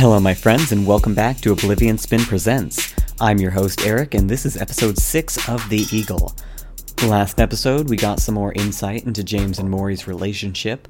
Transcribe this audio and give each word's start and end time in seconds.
Hello, 0.00 0.20
my 0.20 0.32
friends, 0.32 0.70
and 0.70 0.86
welcome 0.86 1.12
back 1.12 1.40
to 1.40 1.50
Oblivion 1.50 1.98
Spin 1.98 2.20
Presents. 2.20 2.94
I'm 3.20 3.38
your 3.38 3.50
host, 3.50 3.84
Eric, 3.84 4.14
and 4.14 4.30
this 4.30 4.46
is 4.46 4.56
episode 4.56 4.96
6 4.96 5.48
of 5.48 5.68
The 5.70 5.86
Eagle. 5.90 6.36
Last 7.02 7.40
episode, 7.40 7.88
we 7.90 7.96
got 7.96 8.20
some 8.20 8.36
more 8.36 8.52
insight 8.52 9.06
into 9.06 9.24
James 9.24 9.58
and 9.58 9.68
Maury's 9.68 10.06
relationship. 10.06 10.86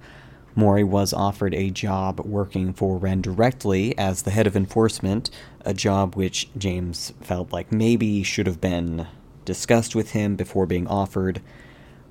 Maury 0.55 0.85
was 0.85 1.15
offered 1.15 1.55
a 1.55 1.71
job 1.71 2.21
working 2.21 2.75
for 2.75 2.99
Wren 2.99 3.23
directly 3.23 3.97
as 3.97 4.21
the 4.21 4.31
head 4.31 4.47
of 4.47 4.55
enforcement, 4.55 5.31
a 5.63 5.73
job 5.73 6.15
which 6.15 6.51
James 6.59 7.15
felt 7.23 7.51
like 7.51 7.73
maybe 7.73 8.23
should 8.23 8.47
have 8.47 8.61
been 8.61 9.07
discussed 9.47 9.95
with 9.95 10.11
him 10.11 10.37
before 10.37 10.67
being 10.67 10.87
offered. 10.87 11.41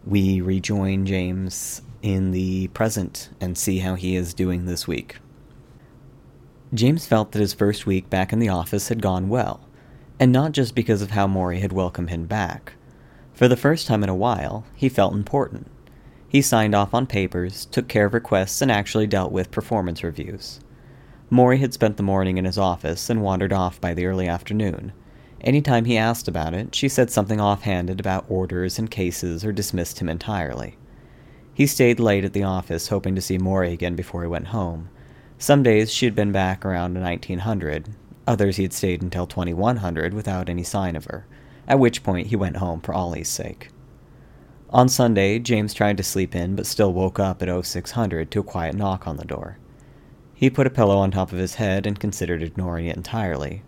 We 0.03 0.41
rejoin 0.41 1.05
James 1.05 1.83
in 2.01 2.31
the 2.31 2.69
present 2.69 3.29
and 3.39 3.55
see 3.55 3.79
how 3.79 3.93
he 3.93 4.15
is 4.15 4.33
doing 4.33 4.65
this 4.65 4.87
week. 4.87 5.17
James 6.73 7.05
felt 7.05 7.31
that 7.31 7.39
his 7.39 7.53
first 7.53 7.85
week 7.85 8.09
back 8.09 8.33
in 8.33 8.39
the 8.39 8.49
office 8.49 8.89
had 8.89 9.01
gone 9.01 9.29
well, 9.29 9.61
and 10.19 10.31
not 10.31 10.51
just 10.51 10.75
because 10.75 11.01
of 11.01 11.11
how 11.11 11.25
Maury 11.25 11.61
had 11.61 11.71
welcomed 11.71 12.09
him 12.09 12.25
back. 12.25 12.73
For 13.33 13.47
the 13.47 13.55
first 13.55 13.87
time 13.87 14.03
in 14.03 14.09
a 14.09 14.15
while, 14.15 14.65
he 14.75 14.89
felt 14.89 15.13
important. 15.13 15.71
He 16.27 16.41
signed 16.41 16.75
off 16.75 16.93
on 16.93 17.07
papers, 17.07 17.65
took 17.67 17.87
care 17.87 18.07
of 18.07 18.13
requests, 18.13 18.61
and 18.61 18.69
actually 18.69 19.07
dealt 19.07 19.31
with 19.31 19.49
performance 19.49 20.03
reviews. 20.03 20.59
Maury 21.29 21.59
had 21.59 21.73
spent 21.73 21.95
the 21.95 22.03
morning 22.03 22.37
in 22.37 22.43
his 22.43 22.57
office 22.57 23.09
and 23.09 23.21
wandered 23.21 23.53
off 23.53 23.79
by 23.79 23.93
the 23.93 24.05
early 24.05 24.27
afternoon. 24.27 24.91
Any 25.39 25.61
time 25.61 25.85
he 25.85 25.97
asked 25.97 26.27
about 26.27 26.53
it, 26.53 26.75
she 26.75 26.89
said 26.89 27.09
something 27.09 27.39
offhanded 27.39 27.99
about 27.99 28.25
orders 28.27 28.77
and 28.77 28.91
cases 28.91 29.45
or 29.45 29.53
dismissed 29.53 29.99
him 29.99 30.09
entirely. 30.09 30.77
He 31.53 31.65
stayed 31.65 31.99
late 31.99 32.25
at 32.25 32.33
the 32.33 32.43
office, 32.43 32.89
hoping 32.89 33.15
to 33.15 33.21
see 33.21 33.37
Maury 33.37 33.71
again 33.71 33.95
before 33.95 34.21
he 34.21 34.27
went 34.27 34.47
home, 34.47 34.89
some 35.37 35.63
days 35.63 35.91
she 35.91 36.05
had 36.05 36.15
been 36.15 36.31
back 36.31 36.65
around 36.65 36.99
1900, 36.99 37.89
others 38.25 38.57
he 38.57 38.63
had 38.63 38.73
stayed 38.73 39.01
until 39.01 39.27
2100 39.27 40.13
without 40.13 40.49
any 40.49 40.63
sign 40.63 40.95
of 40.95 41.05
her, 41.05 41.25
at 41.67 41.79
which 41.79 42.03
point 42.03 42.27
he 42.27 42.35
went 42.35 42.57
home 42.57 42.81
for 42.81 42.93
Ollie's 42.93 43.29
sake. 43.29 43.69
On 44.69 44.89
Sunday, 44.89 45.39
James 45.39 45.73
tried 45.73 45.95
to 45.97 46.03
sleep 46.03 46.35
in 46.35 46.55
but 46.55 46.65
still 46.65 46.91
woke 46.91 47.19
up 47.19 47.41
at 47.41 47.65
0600 47.65 48.29
to 48.31 48.39
a 48.39 48.43
quiet 48.43 48.75
knock 48.75 49.07
on 49.07 49.17
the 49.17 49.25
door. 49.25 49.57
He 50.33 50.49
put 50.49 50.67
a 50.67 50.71
pillow 50.71 50.97
on 50.97 51.11
top 51.11 51.31
of 51.31 51.39
his 51.39 51.55
head 51.55 51.85
and 51.85 51.99
considered 51.99 52.43
ignoring 52.43 52.85
it 52.85 52.97
entirely. 52.97 53.63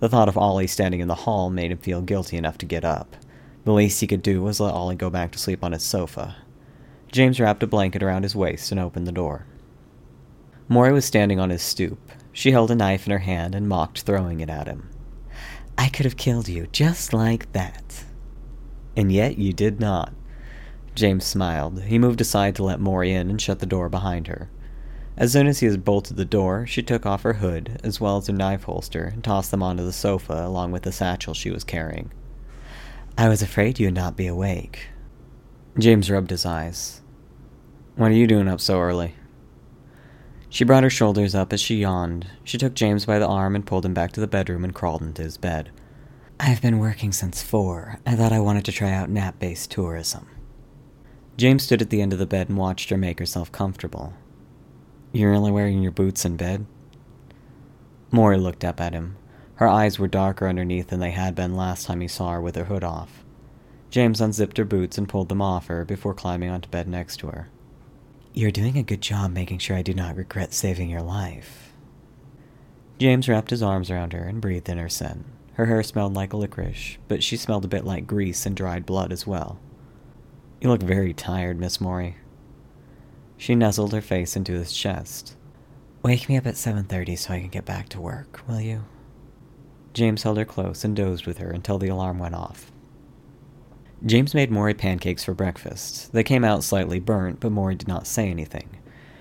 The 0.00 0.08
thought 0.08 0.28
of 0.28 0.38
Ollie 0.38 0.66
standing 0.66 1.00
in 1.00 1.08
the 1.08 1.14
hall 1.14 1.50
made 1.50 1.70
him 1.70 1.78
feel 1.78 2.00
guilty 2.00 2.36
enough 2.36 2.58
to 2.58 2.66
get 2.66 2.84
up. 2.84 3.16
The 3.64 3.72
least 3.72 4.00
he 4.00 4.06
could 4.06 4.22
do 4.22 4.42
was 4.42 4.60
let 4.60 4.72
Ollie 4.72 4.96
go 4.96 5.10
back 5.10 5.32
to 5.32 5.38
sleep 5.38 5.62
on 5.62 5.72
his 5.72 5.82
sofa. 5.82 6.36
James 7.12 7.38
wrapped 7.38 7.62
a 7.62 7.66
blanket 7.66 8.02
around 8.02 8.22
his 8.22 8.34
waist 8.34 8.70
and 8.70 8.80
opened 8.80 9.06
the 9.06 9.12
door. 9.12 9.46
Maury 10.68 10.92
was 10.92 11.04
standing 11.04 11.40
on 11.40 11.50
his 11.50 11.62
stoop. 11.62 11.98
She 12.32 12.50
held 12.50 12.70
a 12.70 12.74
knife 12.74 13.06
in 13.06 13.12
her 13.12 13.18
hand 13.18 13.54
and 13.54 13.68
mocked 13.68 14.02
throwing 14.02 14.40
it 14.40 14.50
at 14.50 14.66
him. 14.66 14.90
I 15.78 15.88
could 15.88 16.04
have 16.04 16.16
killed 16.16 16.48
you 16.48 16.66
just 16.72 17.12
like 17.12 17.50
that. 17.52 18.04
And 18.96 19.10
yet 19.10 19.38
you 19.38 19.52
did 19.52 19.80
not. 19.80 20.12
James 20.94 21.24
smiled. 21.24 21.82
He 21.84 21.98
moved 21.98 22.20
aside 22.20 22.54
to 22.56 22.64
let 22.64 22.80
Maury 22.80 23.12
in 23.12 23.30
and 23.30 23.40
shut 23.40 23.60
the 23.60 23.66
door 23.66 23.88
behind 23.88 24.26
her. 24.26 24.50
As 25.16 25.32
soon 25.32 25.46
as 25.46 25.60
he 25.60 25.66
had 25.66 25.84
bolted 25.84 26.16
the 26.16 26.24
door, 26.24 26.66
she 26.66 26.82
took 26.82 27.06
off 27.06 27.22
her 27.22 27.34
hood, 27.34 27.80
as 27.82 28.00
well 28.00 28.18
as 28.18 28.26
her 28.26 28.32
knife 28.32 28.64
holster, 28.64 29.04
and 29.04 29.24
tossed 29.24 29.50
them 29.50 29.62
onto 29.62 29.84
the 29.84 29.92
sofa 29.92 30.46
along 30.46 30.70
with 30.70 30.82
the 30.82 30.92
satchel 30.92 31.34
she 31.34 31.50
was 31.50 31.64
carrying. 31.64 32.12
I 33.16 33.28
was 33.28 33.42
afraid 33.42 33.80
you'd 33.80 33.94
not 33.94 34.16
be 34.16 34.26
awake. 34.26 34.90
James 35.78 36.10
rubbed 36.10 36.30
his 36.30 36.46
eyes. 36.46 37.00
What 37.96 38.12
are 38.12 38.14
you 38.14 38.28
doing 38.28 38.46
up 38.46 38.60
so 38.60 38.80
early? 38.80 39.14
She 40.50 40.64
brought 40.64 40.82
her 40.82 40.90
shoulders 40.90 41.34
up 41.34 41.52
as 41.52 41.60
she 41.60 41.76
yawned. 41.76 42.26
She 42.42 42.56
took 42.58 42.74
James 42.74 43.04
by 43.04 43.18
the 43.18 43.26
arm 43.26 43.54
and 43.54 43.66
pulled 43.66 43.84
him 43.84 43.94
back 43.94 44.12
to 44.12 44.20
the 44.20 44.26
bedroom 44.26 44.64
and 44.64 44.74
crawled 44.74 45.02
into 45.02 45.22
his 45.22 45.36
bed. 45.36 45.70
I've 46.40 46.62
been 46.62 46.78
working 46.78 47.12
since 47.12 47.42
four. 47.42 48.00
I 48.06 48.14
thought 48.14 48.32
I 48.32 48.40
wanted 48.40 48.64
to 48.66 48.72
try 48.72 48.92
out 48.92 49.10
nap 49.10 49.38
based 49.38 49.70
tourism. 49.70 50.26
James 51.36 51.64
stood 51.64 51.82
at 51.82 51.90
the 51.90 52.00
end 52.00 52.12
of 52.12 52.18
the 52.18 52.26
bed 52.26 52.48
and 52.48 52.56
watched 52.56 52.90
her 52.90 52.96
make 52.96 53.18
herself 53.18 53.52
comfortable. 53.52 54.14
You're 55.12 55.34
only 55.34 55.50
wearing 55.50 55.82
your 55.82 55.92
boots 55.92 56.24
in 56.24 56.36
bed? 56.36 56.66
Maury 58.10 58.38
looked 58.38 58.64
up 58.64 58.80
at 58.80 58.94
him. 58.94 59.16
Her 59.56 59.68
eyes 59.68 59.98
were 59.98 60.08
darker 60.08 60.48
underneath 60.48 60.88
than 60.88 61.00
they 61.00 61.10
had 61.10 61.34
been 61.34 61.56
last 61.56 61.86
time 61.86 62.00
he 62.00 62.08
saw 62.08 62.32
her 62.32 62.40
with 62.40 62.56
her 62.56 62.64
hood 62.64 62.84
off. 62.84 63.24
James 63.90 64.20
unzipped 64.20 64.56
her 64.58 64.64
boots 64.64 64.96
and 64.96 65.08
pulled 65.08 65.28
them 65.28 65.42
off 65.42 65.66
her 65.66 65.84
before 65.84 66.14
climbing 66.14 66.50
onto 66.50 66.68
bed 66.68 66.88
next 66.88 67.18
to 67.18 67.28
her. 67.28 67.48
You're 68.38 68.52
doing 68.52 68.78
a 68.78 68.84
good 68.84 69.00
job 69.00 69.32
making 69.32 69.58
sure 69.58 69.76
I 69.76 69.82
do 69.82 69.92
not 69.92 70.14
regret 70.14 70.54
saving 70.54 70.88
your 70.88 71.02
life. 71.02 71.72
James 73.00 73.28
wrapped 73.28 73.50
his 73.50 73.64
arms 73.64 73.90
around 73.90 74.12
her 74.12 74.22
and 74.22 74.40
breathed 74.40 74.68
in 74.68 74.78
her 74.78 74.88
scent. 74.88 75.24
Her 75.54 75.66
hair 75.66 75.82
smelled 75.82 76.14
like 76.14 76.32
licorice, 76.32 76.98
but 77.08 77.24
she 77.24 77.36
smelled 77.36 77.64
a 77.64 77.66
bit 77.66 77.84
like 77.84 78.06
grease 78.06 78.46
and 78.46 78.56
dried 78.56 78.86
blood 78.86 79.10
as 79.10 79.26
well. 79.26 79.58
You 80.60 80.68
look 80.68 80.84
very 80.84 81.12
tired, 81.12 81.58
Miss 81.58 81.80
Maury. 81.80 82.14
She 83.36 83.56
nuzzled 83.56 83.92
her 83.92 84.00
face 84.00 84.36
into 84.36 84.52
his 84.52 84.72
chest. 84.72 85.34
Wake 86.04 86.28
me 86.28 86.36
up 86.36 86.46
at 86.46 86.54
7.30 86.54 87.18
so 87.18 87.34
I 87.34 87.40
can 87.40 87.48
get 87.48 87.64
back 87.64 87.88
to 87.88 88.00
work, 88.00 88.42
will 88.46 88.60
you? 88.60 88.84
James 89.94 90.22
held 90.22 90.36
her 90.36 90.44
close 90.44 90.84
and 90.84 90.94
dozed 90.94 91.26
with 91.26 91.38
her 91.38 91.50
until 91.50 91.78
the 91.78 91.88
alarm 91.88 92.20
went 92.20 92.36
off. 92.36 92.70
James 94.06 94.32
made 94.32 94.50
Maury 94.50 94.74
pancakes 94.74 95.24
for 95.24 95.34
breakfast. 95.34 96.12
They 96.12 96.22
came 96.22 96.44
out 96.44 96.62
slightly 96.62 97.00
burnt, 97.00 97.40
but 97.40 97.50
Maury 97.50 97.74
did 97.74 97.88
not 97.88 98.06
say 98.06 98.30
anything. 98.30 98.78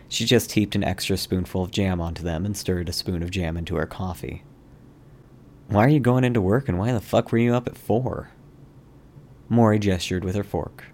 She 0.08 0.24
just 0.24 0.52
heaped 0.52 0.76
an 0.76 0.84
extra 0.84 1.18
spoonful 1.18 1.64
of 1.64 1.72
jam 1.72 2.00
onto 2.00 2.24
them 2.24 2.46
and 2.46 2.56
stirred 2.56 2.88
a 2.88 2.94
spoon 2.94 3.24
of 3.24 3.32
jam 3.32 3.58
into 3.58 3.76
her 3.76 3.88
coffee. 3.88 4.44
Why 5.68 5.86
are 5.86 5.90
you 5.90 6.00
going 6.00 6.24
into 6.24 6.42
work 6.42 6.70
and 6.70 6.78
why 6.78 6.94
the 6.94 7.02
fuck 7.02 7.32
were 7.32 7.38
you 7.38 7.54
up 7.56 7.68
at 7.68 7.78
four? 7.78 8.30
Maury 9.50 9.80
gestured 9.80 10.24
with 10.24 10.36
her 10.36 10.44
fork. 10.44 10.86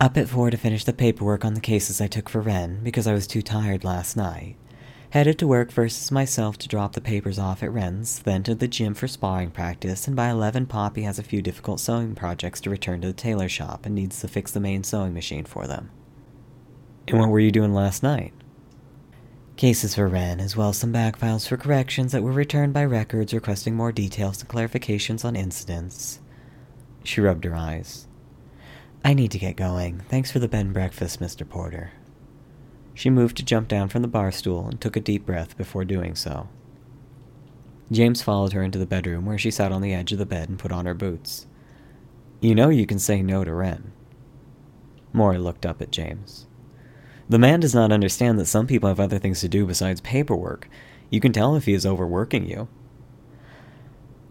Up 0.00 0.16
at 0.16 0.28
four 0.28 0.50
to 0.50 0.56
finish 0.56 0.82
the 0.82 0.92
paperwork 0.92 1.44
on 1.44 1.54
the 1.54 1.60
cases 1.60 2.00
I 2.00 2.08
took 2.08 2.28
for 2.28 2.40
Wren 2.40 2.80
because 2.82 3.06
I 3.06 3.12
was 3.12 3.26
too 3.26 3.42
tired 3.42 3.84
last 3.84 4.16
night. 4.16 4.56
Headed 5.12 5.38
to 5.40 5.46
work 5.46 5.70
versus 5.70 6.10
myself 6.10 6.56
to 6.56 6.68
drop 6.68 6.94
the 6.94 7.00
papers 7.02 7.38
off 7.38 7.62
at 7.62 7.70
Wren's, 7.70 8.20
then 8.20 8.42
to 8.44 8.54
the 8.54 8.66
gym 8.66 8.94
for 8.94 9.06
sparring 9.06 9.50
practice, 9.50 10.06
and 10.06 10.16
by 10.16 10.30
11 10.30 10.64
Poppy 10.64 11.02
has 11.02 11.18
a 11.18 11.22
few 11.22 11.42
difficult 11.42 11.80
sewing 11.80 12.14
projects 12.14 12.62
to 12.62 12.70
return 12.70 13.02
to 13.02 13.08
the 13.08 13.12
tailor 13.12 13.50
shop 13.50 13.84
and 13.84 13.94
needs 13.94 14.20
to 14.20 14.28
fix 14.28 14.52
the 14.52 14.58
main 14.58 14.82
sewing 14.82 15.12
machine 15.12 15.44
for 15.44 15.66
them. 15.66 15.90
And 17.06 17.18
what 17.18 17.28
were 17.28 17.40
you 17.40 17.50
doing 17.50 17.74
last 17.74 18.02
night? 18.02 18.32
Cases 19.56 19.96
for 19.96 20.08
Wren, 20.08 20.40
as 20.40 20.56
well 20.56 20.70
as 20.70 20.78
some 20.78 20.92
back 20.92 21.16
files 21.16 21.46
for 21.46 21.58
corrections 21.58 22.12
that 22.12 22.22
were 22.22 22.32
returned 22.32 22.72
by 22.72 22.86
records 22.86 23.34
requesting 23.34 23.74
more 23.74 23.92
details 23.92 24.40
and 24.40 24.48
clarifications 24.48 25.26
on 25.26 25.36
incidents. 25.36 26.20
She 27.04 27.20
rubbed 27.20 27.44
her 27.44 27.54
eyes. 27.54 28.08
I 29.04 29.12
need 29.12 29.32
to 29.32 29.38
get 29.38 29.56
going. 29.56 30.00
Thanks 30.08 30.32
for 30.32 30.38
the 30.38 30.48
bed 30.48 30.72
breakfast, 30.72 31.20
Mr. 31.20 31.46
Porter. 31.46 31.90
She 32.94 33.10
moved 33.10 33.36
to 33.38 33.44
jump 33.44 33.68
down 33.68 33.88
from 33.88 34.02
the 34.02 34.08
bar 34.08 34.30
stool 34.30 34.66
and 34.66 34.80
took 34.80 34.96
a 34.96 35.00
deep 35.00 35.24
breath 35.24 35.56
before 35.56 35.84
doing 35.84 36.14
so. 36.14 36.48
James 37.90 38.22
followed 38.22 38.52
her 38.52 38.62
into 38.62 38.78
the 38.78 38.86
bedroom 38.86 39.26
where 39.26 39.38
she 39.38 39.50
sat 39.50 39.72
on 39.72 39.82
the 39.82 39.92
edge 39.92 40.12
of 40.12 40.18
the 40.18 40.26
bed 40.26 40.48
and 40.48 40.58
put 40.58 40.72
on 40.72 40.86
her 40.86 40.94
boots. 40.94 41.46
You 42.40 42.54
know 42.54 42.70
you 42.70 42.86
can 42.86 42.98
say 42.98 43.22
no 43.22 43.44
to 43.44 43.52
Wren. 43.52 43.92
Maury 45.12 45.38
looked 45.38 45.66
up 45.66 45.82
at 45.82 45.90
James. 45.90 46.46
The 47.28 47.38
man 47.38 47.60
does 47.60 47.74
not 47.74 47.92
understand 47.92 48.38
that 48.38 48.46
some 48.46 48.66
people 48.66 48.88
have 48.88 49.00
other 49.00 49.18
things 49.18 49.40
to 49.40 49.48
do 49.48 49.66
besides 49.66 50.00
paperwork. 50.00 50.68
You 51.10 51.20
can 51.20 51.32
tell 51.32 51.54
if 51.54 51.66
he 51.66 51.74
is 51.74 51.86
overworking 51.86 52.48
you. 52.48 52.68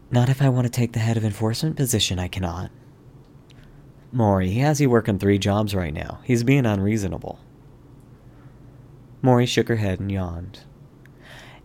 Not 0.10 0.28
if 0.28 0.42
I 0.42 0.50
want 0.50 0.66
to 0.66 0.72
take 0.72 0.94
the 0.94 1.00
head 1.00 1.18
of 1.18 1.24
enforcement 1.24 1.76
position, 1.78 2.20
I 2.20 2.28
cannot. 2.28 2.70
Maury, 4.12 4.50
he 4.50 4.60
has 4.60 4.82
you 4.82 4.90
working 4.90 5.18
three 5.18 5.38
jobs 5.38 5.74
right 5.74 5.94
now. 5.94 6.20
He's 6.24 6.44
being 6.44 6.66
unreasonable. 6.66 7.40
Maury 9.22 9.46
shook 9.46 9.68
her 9.68 9.76
head 9.76 10.00
and 10.00 10.12
yawned. 10.12 10.62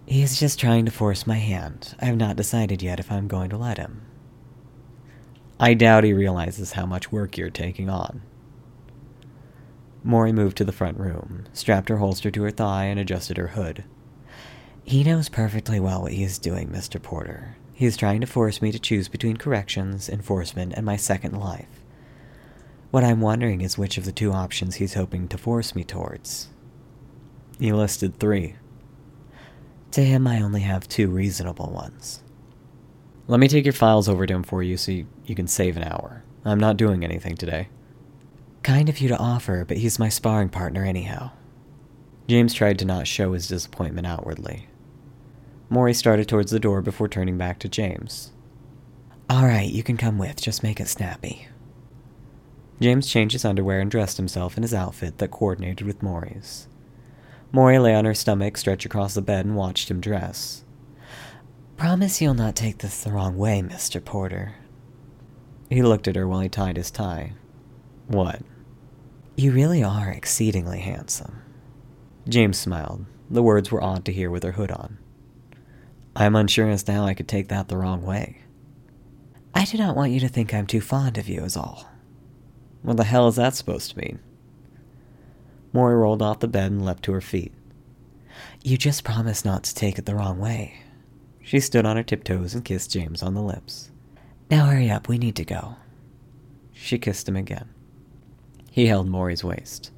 He's 0.04 0.38
just 0.38 0.60
trying 0.60 0.84
to 0.84 0.90
force 0.90 1.26
my 1.26 1.38
hand. 1.38 1.94
I 2.00 2.04
have 2.04 2.16
not 2.16 2.36
decided 2.36 2.82
yet 2.82 3.00
if 3.00 3.10
I'm 3.10 3.26
going 3.26 3.50
to 3.50 3.56
let 3.56 3.78
him. 3.78 4.03
I 5.58 5.74
doubt 5.74 6.04
he 6.04 6.12
realizes 6.12 6.72
how 6.72 6.86
much 6.86 7.10
work 7.10 7.36
you're 7.36 7.50
taking 7.50 7.88
on. 7.88 8.22
Maury 10.04 10.30
moved 10.30 10.56
to 10.58 10.64
the 10.64 10.70
front 10.70 10.98
room, 10.98 11.47
strapped 11.53 11.88
her 11.88 11.97
holster 11.97 12.30
to 12.30 12.42
her 12.42 12.50
thigh, 12.50 12.84
and 12.84 13.00
adjusted 13.00 13.36
her 13.38 13.48
hood. 13.48 13.84
He 14.84 15.02
knows 15.02 15.28
perfectly 15.28 15.80
well 15.80 16.02
what 16.02 16.12
he 16.12 16.22
is 16.22 16.38
doing, 16.38 16.68
Mr. 16.68 17.02
Porter. 17.02 17.56
He 17.72 17.86
is 17.86 17.97
trying 17.97 18.20
to 18.20 18.26
force 18.26 18.62
me 18.62 18.70
to 18.70 18.78
choose 18.78 19.09
between 19.09 19.36
corrections, 19.36 20.09
enforcement, 20.09 20.74
and 20.74 20.86
my 20.86 20.97
second 20.97 21.38
life. 21.41 21.82
What 22.92 23.02
I'm 23.02 23.20
wondering 23.20 23.62
is 23.62 23.76
which 23.76 23.98
of 23.98 24.04
the 24.04 24.12
two 24.12 24.32
options 24.32 24.76
he's 24.76 24.94
hoping 24.94 25.26
to 25.28 25.38
force 25.38 25.74
me 25.74 25.82
towards. 25.82 26.48
He 27.58 27.72
listed 27.72 28.18
three. 28.18 28.56
To 29.92 30.04
him, 30.04 30.26
I 30.26 30.42
only 30.42 30.60
have 30.60 30.88
two 30.88 31.08
reasonable 31.08 31.70
ones. 31.70 32.22
Let 33.28 33.41
me 33.41 33.48
take 33.48 33.64
your 33.64 33.72
files 33.72 34.08
over 34.08 34.26
to 34.26 34.34
him 34.34 34.42
for 34.42 34.62
you 34.62 34.76
so 34.76 34.92
you, 34.92 35.06
you 35.24 35.34
can 35.34 35.47
save 35.47 35.76
an 35.76 35.82
hour. 35.82 36.22
I'm 36.44 36.60
not 36.60 36.76
doing 36.76 37.03
anything 37.03 37.34
today. 37.36 37.68
Kind 38.62 38.88
of 38.88 38.98
you 38.98 39.08
to 39.08 39.18
offer, 39.18 39.64
but 39.64 39.78
he's 39.78 39.98
my 39.98 40.08
sparring 40.08 40.48
partner 40.48 40.84
anyhow. 40.84 41.30
James 42.28 42.53
tried 42.53 42.78
to 42.80 42.84
not 42.84 43.06
show 43.06 43.32
his 43.32 43.48
disappointment 43.48 44.06
outwardly. 44.06 44.68
Maury 45.70 45.94
started 45.94 46.28
towards 46.28 46.50
the 46.50 46.60
door 46.60 46.82
before 46.82 47.09
turning 47.09 47.38
back 47.38 47.59
to 47.60 47.68
James. 47.68 48.32
Alright, 49.30 49.70
you 49.70 49.82
can 49.82 49.97
come 49.97 50.18
with, 50.18 50.41
just 50.41 50.62
make 50.62 50.78
it 50.78 50.88
snappy. 50.88 51.48
James 52.80 53.09
changed 53.09 53.32
his 53.32 53.44
underwear 53.44 53.80
and 53.80 53.91
dressed 53.91 54.18
himself 54.18 54.56
in 54.56 54.62
his 54.62 54.74
outfit 54.74 55.18
that 55.18 55.30
coordinated 55.30 55.86
with 55.86 56.02
Maury's. 56.02 56.68
Maury 57.56 57.78
lay 57.78 57.94
on 57.94 58.04
her 58.04 58.12
stomach, 58.12 58.58
stretched 58.58 58.84
across 58.84 59.14
the 59.14 59.22
bed, 59.22 59.47
and 59.47 59.56
watched 59.56 59.91
him 59.91 59.98
dress. 59.98 60.62
Promise 61.78 62.20
you'll 62.20 62.34
not 62.34 62.54
take 62.54 62.76
this 62.76 63.03
the 63.03 63.10
wrong 63.10 63.38
way, 63.38 63.62
Mr. 63.62 64.04
Porter. 64.04 64.56
He 65.70 65.80
looked 65.80 66.06
at 66.06 66.16
her 66.16 66.28
while 66.28 66.41
he 66.41 66.50
tied 66.50 66.76
his 66.76 66.91
tie. 66.91 67.32
What? 68.08 68.42
You 69.36 69.53
really 69.53 69.82
are 69.82 70.10
exceedingly 70.10 70.80
handsome. 70.80 71.41
James 72.28 72.58
smiled. 72.58 73.06
The 73.30 73.42
words 73.42 73.72
were 73.72 73.82
odd 73.82 74.04
to 74.04 74.12
hear 74.12 74.28
with 74.28 74.42
her 74.42 74.52
hood 74.52 74.70
on. 74.70 74.98
I'm 76.14 76.36
unsure 76.36 76.68
as 76.68 76.82
to 76.82 76.92
how 76.92 77.06
I 77.06 77.14
could 77.14 77.26
take 77.26 77.48
that 77.48 77.68
the 77.68 77.78
wrong 77.78 78.02
way. 78.02 78.42
I 79.54 79.64
do 79.64 79.78
not 79.78 79.97
want 79.97 80.12
you 80.12 80.20
to 80.20 80.28
think 80.28 80.52
I'm 80.52 80.66
too 80.66 80.82
fond 80.82 81.16
of 81.16 81.26
you, 81.26 81.42
is 81.42 81.56
all. 81.56 81.88
What 82.82 82.98
the 82.98 83.04
hell 83.04 83.28
is 83.28 83.36
that 83.36 83.54
supposed 83.54 83.92
to 83.92 83.98
mean? 83.98 84.18
Maury 85.76 85.94
rolled 85.94 86.22
off 86.22 86.40
the 86.40 86.48
bed 86.48 86.72
and 86.72 86.86
leapt 86.86 87.02
to 87.02 87.12
her 87.12 87.20
feet. 87.20 87.52
You 88.64 88.78
just 88.78 89.04
promised 89.04 89.44
not 89.44 89.62
to 89.64 89.74
take 89.74 89.98
it 89.98 90.06
the 90.06 90.14
wrong 90.14 90.38
way. 90.38 90.80
She 91.42 91.60
stood 91.60 91.84
on 91.84 91.98
her 91.98 92.02
tiptoes 92.02 92.54
and 92.54 92.64
kissed 92.64 92.90
James 92.90 93.22
on 93.22 93.34
the 93.34 93.42
lips. 93.42 93.90
Now 94.50 94.64
hurry 94.64 94.88
up, 94.88 95.06
we 95.06 95.18
need 95.18 95.36
to 95.36 95.44
go. 95.44 95.76
She 96.72 96.98
kissed 96.98 97.28
him 97.28 97.36
again. 97.36 97.68
He 98.70 98.86
held 98.86 99.06
Maury's 99.06 99.44
waist. 99.44 99.90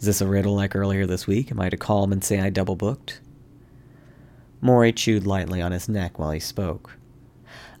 Is 0.00 0.04
this 0.04 0.20
a 0.20 0.26
riddle 0.26 0.54
like 0.54 0.76
earlier 0.76 1.06
this 1.06 1.26
week? 1.26 1.50
Am 1.50 1.60
I 1.60 1.70
to 1.70 1.78
call 1.78 2.04
him 2.04 2.12
and 2.12 2.22
say 2.22 2.38
I 2.40 2.50
double 2.50 2.76
booked? 2.76 3.22
Maury 4.60 4.92
chewed 4.92 5.26
lightly 5.26 5.62
on 5.62 5.72
his 5.72 5.88
neck 5.88 6.18
while 6.18 6.32
he 6.32 6.40
spoke. 6.40 6.98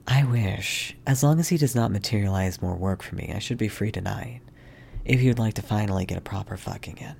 I 0.06 0.24
wish, 0.24 0.96
as 1.06 1.22
long 1.22 1.38
as 1.38 1.50
he 1.50 1.58
does 1.58 1.74
not 1.74 1.90
materialize 1.90 2.62
more 2.62 2.76
work 2.76 3.02
for 3.02 3.14
me, 3.14 3.30
I 3.30 3.40
should 3.40 3.58
be 3.58 3.68
free 3.68 3.92
tonight 3.92 4.40
if 5.04 5.22
you'd 5.22 5.38
like 5.38 5.54
to 5.54 5.62
finally 5.62 6.06
get 6.06 6.18
a 6.18 6.22
proper 6.22 6.56
fucking 6.56 6.96
in. 6.98 7.16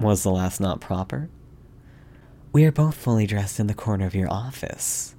Was 0.00 0.22
the 0.22 0.30
last 0.30 0.60
not 0.60 0.80
proper? 0.80 1.30
We 2.52 2.64
are 2.64 2.72
both 2.72 2.96
fully 2.96 3.26
dressed 3.26 3.60
in 3.60 3.66
the 3.66 3.74
corner 3.74 4.06
of 4.06 4.14
your 4.14 4.30
office. 4.30 5.14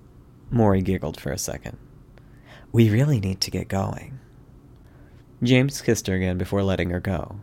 Maury 0.52 0.82
giggled 0.82 1.20
for 1.20 1.32
a 1.32 1.38
second. 1.38 1.78
We 2.72 2.90
really 2.90 3.20
need 3.20 3.42
to 3.42 3.52
get 3.52 3.68
going. 3.68 4.20
James 5.42 5.82
kissed 5.82 6.08
her 6.08 6.16
again 6.16 6.38
before 6.38 6.64
letting 6.64 6.90
her 6.90 7.00
go. 7.00 7.38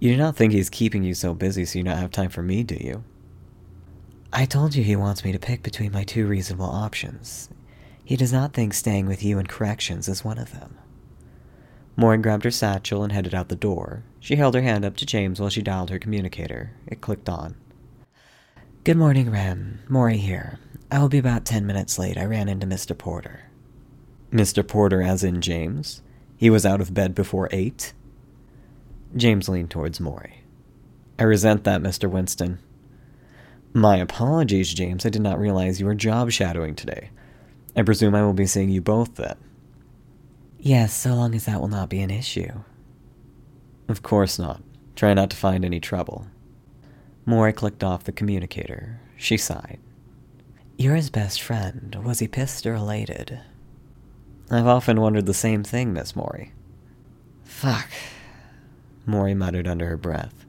You 0.00 0.12
do 0.12 0.16
not 0.16 0.36
think 0.36 0.52
he's 0.52 0.70
keeping 0.70 1.02
you 1.02 1.14
so 1.14 1.34
busy 1.34 1.64
so 1.64 1.78
you 1.78 1.84
don't 1.84 1.96
have 1.96 2.12
time 2.12 2.30
for 2.30 2.42
me, 2.42 2.62
do 2.62 2.76
you? 2.76 3.04
I 4.32 4.44
told 4.44 4.74
you 4.74 4.84
he 4.84 4.96
wants 4.96 5.24
me 5.24 5.32
to 5.32 5.38
pick 5.38 5.62
between 5.62 5.92
my 5.92 6.04
two 6.04 6.26
reasonable 6.26 6.66
options. 6.66 7.48
He 8.04 8.16
does 8.16 8.32
not 8.32 8.52
think 8.52 8.74
staying 8.74 9.06
with 9.06 9.22
you 9.22 9.38
in 9.38 9.46
corrections 9.46 10.08
is 10.08 10.24
one 10.24 10.38
of 10.38 10.52
them. 10.52 10.78
Maury 11.98 12.18
grabbed 12.18 12.44
her 12.44 12.50
satchel 12.52 13.02
and 13.02 13.12
headed 13.12 13.34
out 13.34 13.48
the 13.48 13.56
door. 13.56 14.04
She 14.20 14.36
held 14.36 14.54
her 14.54 14.62
hand 14.62 14.84
up 14.84 14.96
to 14.98 15.04
James 15.04 15.40
while 15.40 15.50
she 15.50 15.62
dialed 15.62 15.90
her 15.90 15.98
communicator. 15.98 16.70
It 16.86 17.00
clicked 17.00 17.28
on. 17.28 17.56
Good 18.84 18.96
morning, 18.96 19.32
Wren. 19.32 19.80
Maury 19.88 20.18
here. 20.18 20.60
I 20.92 21.00
will 21.00 21.08
be 21.08 21.18
about 21.18 21.44
ten 21.44 21.66
minutes 21.66 21.98
late. 21.98 22.16
I 22.16 22.24
ran 22.24 22.48
into 22.48 22.68
Mr. 22.68 22.96
Porter. 22.96 23.50
Mr. 24.32 24.64
Porter, 24.64 25.02
as 25.02 25.24
in 25.24 25.40
James? 25.40 26.00
He 26.36 26.50
was 26.50 26.64
out 26.64 26.80
of 26.80 26.94
bed 26.94 27.16
before 27.16 27.48
eight? 27.50 27.92
James 29.16 29.48
leaned 29.48 29.72
towards 29.72 29.98
Maury. 29.98 30.44
I 31.18 31.24
resent 31.24 31.64
that, 31.64 31.82
Mr. 31.82 32.08
Winston. 32.08 32.60
My 33.72 33.96
apologies, 33.96 34.72
James. 34.72 35.04
I 35.04 35.08
did 35.08 35.22
not 35.22 35.40
realize 35.40 35.80
you 35.80 35.86
were 35.86 35.96
job 35.96 36.30
shadowing 36.30 36.76
today. 36.76 37.10
I 37.74 37.82
presume 37.82 38.14
I 38.14 38.22
will 38.22 38.34
be 38.34 38.46
seeing 38.46 38.68
you 38.70 38.80
both 38.80 39.16
then. 39.16 39.36
Yes, 40.58 40.92
so 40.92 41.14
long 41.14 41.34
as 41.34 41.46
that 41.46 41.60
will 41.60 41.68
not 41.68 41.88
be 41.88 42.00
an 42.00 42.10
issue. 42.10 42.52
Of 43.88 44.02
course 44.02 44.38
not. 44.38 44.62
Try 44.96 45.14
not 45.14 45.30
to 45.30 45.36
find 45.36 45.64
any 45.64 45.80
trouble. 45.80 46.26
Maury 47.24 47.52
clicked 47.52 47.84
off 47.84 48.04
the 48.04 48.12
communicator. 48.12 49.00
She 49.16 49.36
sighed. 49.36 49.78
You're 50.76 50.96
his 50.96 51.10
best 51.10 51.40
friend. 51.40 51.96
Was 52.04 52.18
he 52.18 52.28
pissed 52.28 52.66
or 52.66 52.74
elated? 52.74 53.40
I've 54.50 54.66
often 54.66 55.00
wondered 55.00 55.26
the 55.26 55.34
same 55.34 55.62
thing, 55.62 55.92
Miss 55.92 56.16
Maury. 56.16 56.52
Fuck. 57.44 57.88
Maury 59.06 59.34
muttered 59.34 59.68
under 59.68 59.86
her 59.88 59.96
breath. 59.96 60.46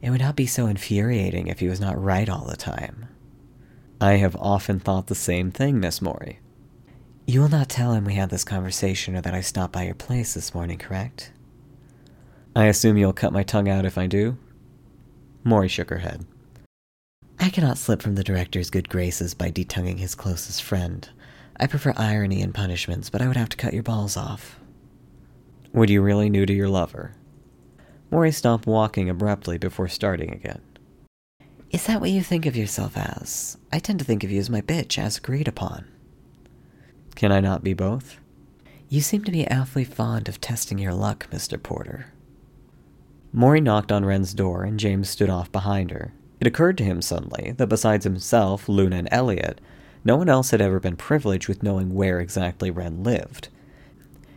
It 0.00 0.10
would 0.10 0.20
not 0.20 0.36
be 0.36 0.46
so 0.46 0.66
infuriating 0.66 1.46
if 1.46 1.60
he 1.60 1.68
was 1.68 1.80
not 1.80 2.00
right 2.02 2.28
all 2.28 2.44
the 2.44 2.56
time. 2.56 3.06
I 4.00 4.14
have 4.14 4.36
often 4.36 4.80
thought 4.80 5.06
the 5.06 5.14
same 5.14 5.50
thing, 5.50 5.78
Miss 5.78 6.02
Maury. 6.02 6.40
You 7.26 7.40
will 7.40 7.48
not 7.48 7.68
tell 7.68 7.92
him 7.92 8.04
we 8.04 8.14
had 8.14 8.30
this 8.30 8.44
conversation 8.44 9.16
or 9.16 9.20
that 9.20 9.34
I 9.34 9.40
stopped 9.40 9.72
by 9.72 9.84
your 9.84 9.94
place 9.94 10.34
this 10.34 10.54
morning, 10.54 10.78
correct? 10.78 11.30
I 12.54 12.66
assume 12.66 12.96
you'll 12.96 13.12
cut 13.12 13.32
my 13.32 13.42
tongue 13.42 13.68
out 13.68 13.86
if 13.86 13.96
I 13.96 14.06
do? 14.06 14.36
Maury 15.44 15.68
shook 15.68 15.90
her 15.90 15.98
head. 15.98 16.26
I 17.38 17.48
cannot 17.48 17.78
slip 17.78 18.02
from 18.02 18.16
the 18.16 18.24
director's 18.24 18.70
good 18.70 18.88
graces 18.88 19.34
by 19.34 19.50
detonguing 19.50 19.98
his 19.98 20.14
closest 20.14 20.62
friend. 20.62 21.08
I 21.58 21.66
prefer 21.66 21.94
irony 21.96 22.42
and 22.42 22.54
punishments, 22.54 23.08
but 23.08 23.22
I 23.22 23.28
would 23.28 23.36
have 23.36 23.48
to 23.50 23.56
cut 23.56 23.72
your 23.72 23.82
balls 23.82 24.16
off. 24.16 24.58
Would 25.72 25.90
you 25.90 26.02
really 26.02 26.28
new 26.28 26.44
to 26.44 26.52
your 26.52 26.68
lover? 26.68 27.14
Maury 28.10 28.32
stopped 28.32 28.66
walking 28.66 29.08
abruptly 29.08 29.58
before 29.58 29.88
starting 29.88 30.32
again. 30.32 30.60
Is 31.70 31.86
that 31.86 32.00
what 32.00 32.10
you 32.10 32.22
think 32.22 32.46
of 32.46 32.56
yourself 32.56 32.96
as? 32.96 33.56
I 33.72 33.78
tend 33.78 33.98
to 34.00 34.04
think 34.04 34.22
of 34.22 34.30
you 34.30 34.38
as 34.38 34.50
my 34.50 34.60
bitch, 34.60 34.98
as 34.98 35.16
agreed 35.16 35.48
upon. 35.48 35.86
Can 37.22 37.30
I 37.30 37.38
not 37.38 37.62
be 37.62 37.72
both? 37.72 38.18
You 38.88 39.00
seem 39.00 39.22
to 39.22 39.30
be 39.30 39.48
awfully 39.48 39.84
fond 39.84 40.28
of 40.28 40.40
testing 40.40 40.78
your 40.80 40.92
luck, 40.92 41.28
Mr. 41.30 41.62
Porter. 41.62 42.06
Maury 43.32 43.60
knocked 43.60 43.92
on 43.92 44.04
Wren's 44.04 44.34
door, 44.34 44.64
and 44.64 44.76
James 44.76 45.08
stood 45.08 45.30
off 45.30 45.52
behind 45.52 45.92
her. 45.92 46.12
It 46.40 46.48
occurred 46.48 46.76
to 46.78 46.84
him 46.84 47.00
suddenly 47.00 47.52
that 47.52 47.68
besides 47.68 48.02
himself, 48.02 48.68
Luna, 48.68 48.96
and 48.96 49.08
Elliot, 49.12 49.60
no 50.04 50.16
one 50.16 50.28
else 50.28 50.50
had 50.50 50.60
ever 50.60 50.80
been 50.80 50.96
privileged 50.96 51.46
with 51.46 51.62
knowing 51.62 51.94
where 51.94 52.18
exactly 52.18 52.72
Wren 52.72 53.04
lived. 53.04 53.50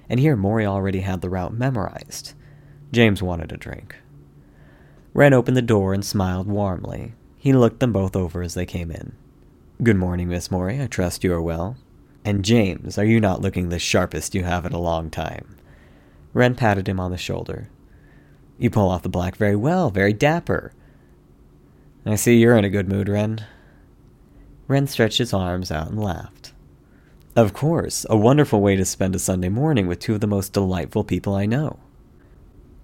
And 0.08 0.20
here 0.20 0.36
Maury 0.36 0.68
already 0.68 1.00
had 1.00 1.22
the 1.22 1.30
route 1.32 1.56
memorized. 1.56 2.34
James 2.92 3.20
wanted 3.20 3.52
a 3.52 3.58
drink. 3.58 3.96
Wren 5.16 5.34
opened 5.34 5.58
the 5.58 5.64
door 5.64 5.96
and 5.96 6.06
smiled 6.06 6.46
warmly. 6.46 7.14
He 7.40 7.52
looked 7.52 7.80
them 7.80 7.92
both 7.94 8.16
over 8.16 8.44
as 8.44 8.54
they 8.54 8.68
came 8.68 8.92
in. 8.92 9.14
Good 9.82 9.98
morning, 9.98 10.28
Miss 10.28 10.52
Maury. 10.52 10.80
I 10.80 10.86
trust 10.86 11.24
you 11.24 11.34
are 11.34 11.42
well. 11.42 11.78
And 12.26 12.44
James, 12.44 12.98
are 12.98 13.06
you 13.06 13.20
not 13.20 13.42
looking 13.42 13.70
the 13.70 13.78
sharpest 13.78 14.34
you 14.34 14.44
have 14.44 14.66
in 14.66 14.74
a 14.74 14.82
long 14.82 15.12
time? 15.12 15.58
Wren 16.34 16.56
patted 16.56 16.90
him 16.90 17.00
on 17.00 17.12
the 17.12 17.18
shoulder. 17.18 17.70
You 18.58 18.72
pull 18.72 18.90
off 18.90 19.04
the 19.04 19.10
black 19.10 19.36
very 19.36 19.56
well, 19.56 19.92
very 19.92 20.12
dapper. 20.12 20.74
I 22.04 22.16
see 22.16 22.38
you're 22.38 22.58
in 22.58 22.66
a 22.66 22.70
good 22.70 22.90
mood, 22.90 23.08
Wren. 23.08 23.46
Wren 24.68 24.88
stretched 24.88 25.20
his 25.20 25.36
arms 25.36 25.72
out 25.72 25.90
and 25.90 26.04
laughed. 26.04 26.52
Of 27.36 27.54
course, 27.54 28.08
a 28.10 28.18
wonderful 28.18 28.60
way 28.60 28.76
to 28.76 28.86
spend 28.86 29.16
a 29.16 29.20
Sunday 29.20 29.50
morning 29.50 29.86
with 29.86 30.00
two 30.00 30.16
of 30.16 30.22
the 30.22 30.28
most 30.28 30.52
delightful 30.52 31.04
people 31.04 31.36
I 31.36 31.46
know. 31.46 31.78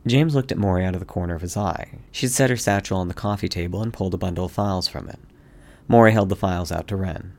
James 0.05 0.35
looked 0.35 0.51
at 0.51 0.57
Maury 0.59 0.85
out 0.85 0.93
of 0.93 0.99
the 0.99 1.05
corner 1.05 1.33
of 1.33 1.41
his 1.41 1.57
eye. 1.57 1.99
She'd 2.11 2.29
set 2.31 2.51
her 2.51 2.57
satchel 2.57 2.99
on 2.99 3.07
the 3.07 3.13
coffee 3.15 3.49
table 3.49 3.81
and 3.81 3.91
pulled 3.91 4.13
a 4.13 4.17
bundle 4.17 4.45
of 4.45 4.51
files 4.51 4.87
from 4.87 5.09
it. 5.09 5.19
Maury 5.87 6.11
held 6.11 6.29
the 6.29 6.35
files 6.35 6.71
out 6.71 6.87
to 6.89 6.95
Wren. 6.95 7.33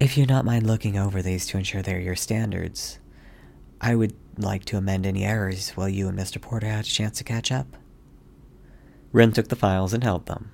If 0.00 0.16
you 0.16 0.26
not 0.26 0.44
mind 0.44 0.64
looking 0.64 0.96
over 0.96 1.22
these 1.22 1.44
to 1.48 1.58
ensure 1.58 1.82
they're 1.82 1.98
your 1.98 2.14
standards, 2.14 3.00
I 3.80 3.96
would 3.96 4.14
like 4.36 4.64
to 4.66 4.76
amend 4.76 5.04
any 5.04 5.24
errors 5.24 5.70
while 5.70 5.88
you 5.88 6.06
and 6.06 6.16
Mr. 6.16 6.40
Porter 6.40 6.68
had 6.68 6.84
a 6.84 6.88
chance 6.88 7.18
to 7.18 7.24
catch 7.24 7.50
up. 7.50 7.76
Wren 9.10 9.32
took 9.32 9.48
the 9.48 9.56
files 9.56 9.92
and 9.92 10.04
held 10.04 10.26
them. 10.26 10.52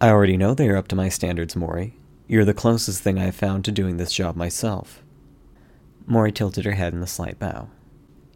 I 0.00 0.08
already 0.08 0.38
know 0.38 0.54
they 0.54 0.68
are 0.70 0.78
up 0.78 0.88
to 0.88 0.96
my 0.96 1.10
standards, 1.10 1.54
Maury. 1.54 1.98
You're 2.26 2.46
the 2.46 2.54
closest 2.54 3.02
thing 3.02 3.18
I've 3.18 3.34
found 3.34 3.66
to 3.66 3.72
doing 3.72 3.98
this 3.98 4.14
job 4.14 4.34
myself. 4.34 5.02
Maury 6.06 6.32
tilted 6.32 6.64
her 6.64 6.72
head 6.72 6.94
in 6.94 7.02
a 7.02 7.06
slight 7.06 7.38
bow. 7.38 7.68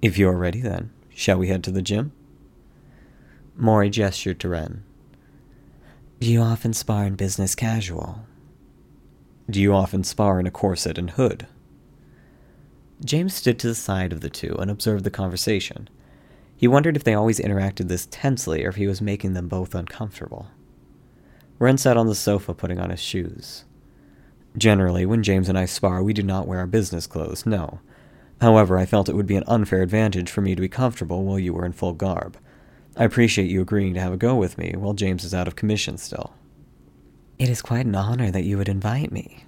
If 0.02 0.18
you're 0.18 0.36
ready, 0.36 0.60
then, 0.60 0.90
shall 1.08 1.38
we 1.38 1.48
head 1.48 1.64
to 1.64 1.70
the 1.70 1.80
gym? 1.80 2.12
Maury 3.56 3.88
gestured 3.88 4.40
to 4.40 4.50
Wren. 4.50 4.84
Do 6.20 6.30
you 6.30 6.42
often 6.42 6.74
spar 6.74 7.06
in 7.06 7.14
business 7.14 7.54
casual? 7.54 8.26
Do 9.48 9.60
you 9.60 9.72
often 9.72 10.02
spar 10.02 10.40
in 10.40 10.46
a 10.46 10.50
corset 10.50 10.98
and 10.98 11.10
hood? 11.10 11.46
James 13.04 13.32
stood 13.32 13.60
to 13.60 13.68
the 13.68 13.76
side 13.76 14.12
of 14.12 14.20
the 14.20 14.30
two 14.30 14.56
and 14.56 14.68
observed 14.70 15.04
the 15.04 15.10
conversation. 15.10 15.88
He 16.56 16.66
wondered 16.66 16.96
if 16.96 17.04
they 17.04 17.14
always 17.14 17.38
interacted 17.38 17.86
this 17.86 18.08
tensely 18.10 18.64
or 18.64 18.70
if 18.70 18.76
he 18.76 18.88
was 18.88 19.00
making 19.00 19.34
them 19.34 19.46
both 19.46 19.74
uncomfortable. 19.74 20.48
Wren 21.60 21.78
sat 21.78 21.96
on 21.96 22.08
the 22.08 22.14
sofa 22.14 22.54
putting 22.54 22.80
on 22.80 22.90
his 22.90 23.00
shoes. 23.00 23.64
Generally, 24.58 25.06
when 25.06 25.22
James 25.22 25.48
and 25.48 25.56
I 25.58 25.66
spar, 25.66 26.02
we 26.02 26.12
do 26.12 26.22
not 26.24 26.48
wear 26.48 26.58
our 26.58 26.66
business 26.66 27.06
clothes, 27.06 27.46
no. 27.46 27.80
However, 28.40 28.76
I 28.76 28.86
felt 28.86 29.08
it 29.08 29.14
would 29.14 29.26
be 29.26 29.36
an 29.36 29.44
unfair 29.46 29.82
advantage 29.82 30.30
for 30.30 30.40
me 30.40 30.56
to 30.56 30.60
be 30.60 30.68
comfortable 30.68 31.24
while 31.24 31.38
you 31.38 31.54
were 31.54 31.64
in 31.64 31.72
full 31.72 31.92
garb. 31.92 32.36
I 32.96 33.04
appreciate 33.04 33.50
you 33.50 33.60
agreeing 33.60 33.94
to 33.94 34.00
have 34.00 34.12
a 34.12 34.16
go 34.16 34.34
with 34.34 34.58
me 34.58 34.74
while 34.76 34.94
James 34.94 35.24
is 35.24 35.34
out 35.34 35.46
of 35.46 35.56
commission 35.56 35.98
still. 35.98 36.34
It 37.38 37.50
is 37.50 37.60
quite 37.60 37.84
an 37.84 37.94
honor 37.94 38.30
that 38.30 38.44
you 38.44 38.56
would 38.56 38.68
invite 38.68 39.12
me. 39.12 39.44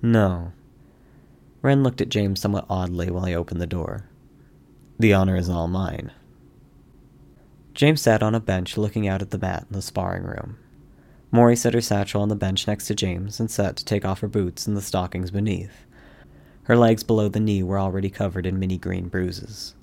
No. 0.00 0.52
Wren 1.60 1.82
looked 1.82 2.00
at 2.00 2.08
James 2.08 2.40
somewhat 2.40 2.64
oddly 2.70 3.10
while 3.10 3.24
he 3.24 3.34
opened 3.34 3.60
the 3.60 3.66
door. 3.66 4.08
The 4.98 5.12
honor 5.12 5.36
is 5.36 5.50
all 5.50 5.68
mine. 5.68 6.12
James 7.74 8.00
sat 8.00 8.22
on 8.22 8.34
a 8.34 8.40
bench 8.40 8.76
looking 8.76 9.06
out 9.06 9.22
at 9.22 9.30
the 9.30 9.38
mat 9.38 9.66
in 9.68 9.76
the 9.76 9.82
sparring 9.82 10.24
room. 10.24 10.56
Maury 11.30 11.56
set 11.56 11.74
her 11.74 11.80
satchel 11.80 12.22
on 12.22 12.30
the 12.30 12.34
bench 12.34 12.66
next 12.66 12.86
to 12.86 12.94
James 12.94 13.38
and 13.38 13.50
sat 13.50 13.76
to 13.76 13.84
take 13.84 14.04
off 14.04 14.20
her 14.20 14.28
boots 14.28 14.66
and 14.66 14.76
the 14.76 14.82
stockings 14.82 15.30
beneath. 15.30 15.84
Her 16.62 16.76
legs 16.76 17.02
below 17.02 17.28
the 17.28 17.38
knee 17.38 17.62
were 17.62 17.78
already 17.78 18.08
covered 18.08 18.46
in 18.46 18.58
many 18.58 18.78
green 18.78 19.08
bruises. 19.08 19.74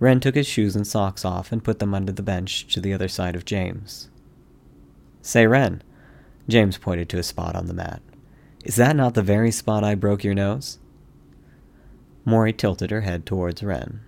Wren 0.00 0.20
took 0.20 0.34
his 0.34 0.46
shoes 0.46 0.74
and 0.74 0.86
socks 0.86 1.24
off 1.24 1.52
and 1.52 1.64
put 1.64 1.78
them 1.78 1.94
under 1.94 2.12
the 2.12 2.22
bench 2.22 2.66
to 2.74 2.80
the 2.80 2.92
other 2.92 3.08
side 3.08 3.36
of 3.36 3.44
James. 3.44 4.10
Say, 5.22 5.46
Wren, 5.46 5.82
James 6.48 6.78
pointed 6.78 7.08
to 7.08 7.18
a 7.18 7.22
spot 7.22 7.56
on 7.56 7.66
the 7.66 7.74
mat. 7.74 8.00
Is 8.64 8.76
that 8.76 8.96
not 8.96 9.14
the 9.14 9.22
very 9.22 9.50
spot 9.50 9.84
I 9.84 9.94
broke 9.94 10.24
your 10.24 10.34
nose? 10.34 10.78
Maury 12.24 12.52
tilted 12.52 12.90
her 12.90 13.02
head 13.02 13.24
towards 13.24 13.62
Wren. 13.62 14.00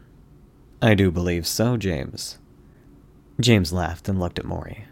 I 0.83 0.95
do 0.95 1.11
believe 1.11 1.47
so, 1.47 1.77
James. 1.77 2.39
James 3.41 3.73
laughed 3.73 4.09
and 4.09 4.19
looked 4.19 4.39
at 4.39 4.45
Maury. 4.45 4.87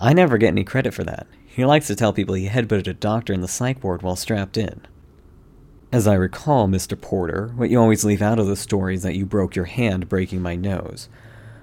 I 0.00 0.12
never 0.14 0.38
get 0.38 0.48
any 0.48 0.64
credit 0.64 0.94
for 0.94 1.04
that. 1.04 1.26
He 1.46 1.64
likes 1.64 1.86
to 1.88 1.94
tell 1.94 2.12
people 2.12 2.34
he 2.34 2.48
headbutted 2.48 2.88
a 2.88 2.94
doctor 2.94 3.32
in 3.32 3.42
the 3.42 3.48
psych 3.48 3.84
ward 3.84 4.02
while 4.02 4.16
strapped 4.16 4.56
in. 4.56 4.80
As 5.92 6.06
I 6.06 6.14
recall, 6.14 6.66
Mr. 6.66 6.98
Porter, 6.98 7.52
what 7.54 7.68
you 7.68 7.78
always 7.78 8.04
leave 8.04 8.22
out 8.22 8.38
of 8.38 8.46
the 8.46 8.56
story 8.56 8.94
is 8.94 9.02
that 9.02 9.14
you 9.14 9.26
broke 9.26 9.54
your 9.54 9.66
hand 9.66 10.08
breaking 10.08 10.40
my 10.40 10.56
nose. 10.56 11.10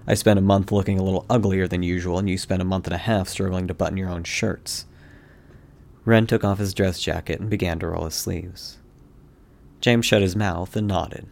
I 0.10 0.16
spent 0.16 0.40
a 0.40 0.42
month 0.42 0.72
looking 0.72 0.98
a 0.98 1.04
little 1.04 1.28
uglier 1.30 1.68
than 1.68 1.84
usual, 1.84 2.18
and 2.18 2.28
you 2.28 2.40
spent 2.40 2.64
a 2.64 2.66
month 2.66 2.88
and 2.88 2.96
a 2.96 2.98
half 2.98 3.30
struggling 3.30 3.68
to 3.68 3.76
button 3.76 3.96
your 3.96 4.10
own 4.10 4.24
shirts. 4.24 4.88
Wren 6.04 6.26
took 6.26 6.44
off 6.44 6.58
his 6.58 6.74
dress 6.74 7.00
jacket 7.00 7.40
and 7.40 7.48
began 7.48 7.78
to 7.78 7.90
roll 7.90 8.06
his 8.06 8.16
sleeves. 8.16 8.80
James 9.82 10.08
shut 10.08 10.24
his 10.24 10.36
mouth 10.36 10.76
and 10.76 10.88
nodded. 10.88 11.28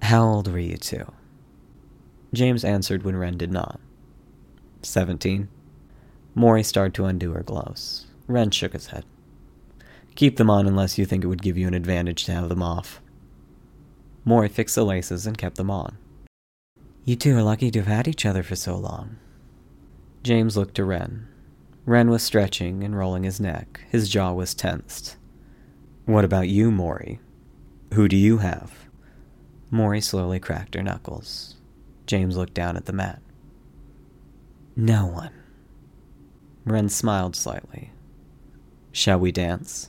How 0.00 0.24
old 0.24 0.50
were 0.50 0.58
you 0.58 0.78
two? 0.78 1.12
James 2.32 2.64
answered 2.64 3.02
when 3.02 3.16
Wren 3.16 3.36
did 3.36 3.52
not. 3.52 3.78
Seventeen. 4.82 5.48
Maury 6.34 6.62
started 6.62 6.94
to 6.94 7.04
undo 7.04 7.32
her 7.32 7.42
gloves. 7.42 8.06
Wren 8.26 8.50
shook 8.50 8.72
his 8.72 8.86
head. 8.86 9.04
Keep 10.14 10.38
them 10.38 10.48
on 10.48 10.66
unless 10.66 10.96
you 10.96 11.04
think 11.04 11.22
it 11.22 11.26
would 11.26 11.42
give 11.42 11.58
you 11.58 11.68
an 11.68 11.74
advantage 11.74 12.24
to 12.24 12.32
have 12.32 12.48
them 12.48 12.62
off. 12.62 13.02
Maury 14.24 14.48
fixed 14.48 14.74
the 14.74 14.86
laces 14.86 15.26
and 15.26 15.36
kept 15.36 15.56
them 15.56 15.70
on. 15.70 15.98
You 17.08 17.16
two 17.16 17.34
are 17.38 17.42
lucky 17.42 17.70
to 17.70 17.78
have 17.78 17.88
had 17.88 18.06
each 18.06 18.26
other 18.26 18.42
for 18.42 18.54
so 18.54 18.76
long. 18.76 19.16
James 20.22 20.58
looked 20.58 20.74
to 20.74 20.84
Wren. 20.84 21.26
Wren 21.86 22.10
was 22.10 22.22
stretching 22.22 22.84
and 22.84 22.94
rolling 22.94 23.22
his 23.22 23.40
neck. 23.40 23.80
His 23.88 24.10
jaw 24.10 24.34
was 24.34 24.52
tensed. 24.52 25.16
What 26.04 26.26
about 26.26 26.48
you, 26.48 26.70
Maury? 26.70 27.18
Who 27.94 28.08
do 28.08 28.16
you 28.16 28.36
have? 28.38 28.90
Maury 29.70 30.02
slowly 30.02 30.38
cracked 30.38 30.74
her 30.74 30.82
knuckles. 30.82 31.56
James 32.06 32.36
looked 32.36 32.52
down 32.52 32.76
at 32.76 32.84
the 32.84 32.92
mat. 32.92 33.22
No 34.76 35.06
one. 35.06 35.32
Wren 36.66 36.90
smiled 36.90 37.34
slightly. 37.34 37.90
Shall 38.92 39.18
we 39.18 39.32
dance? 39.32 39.88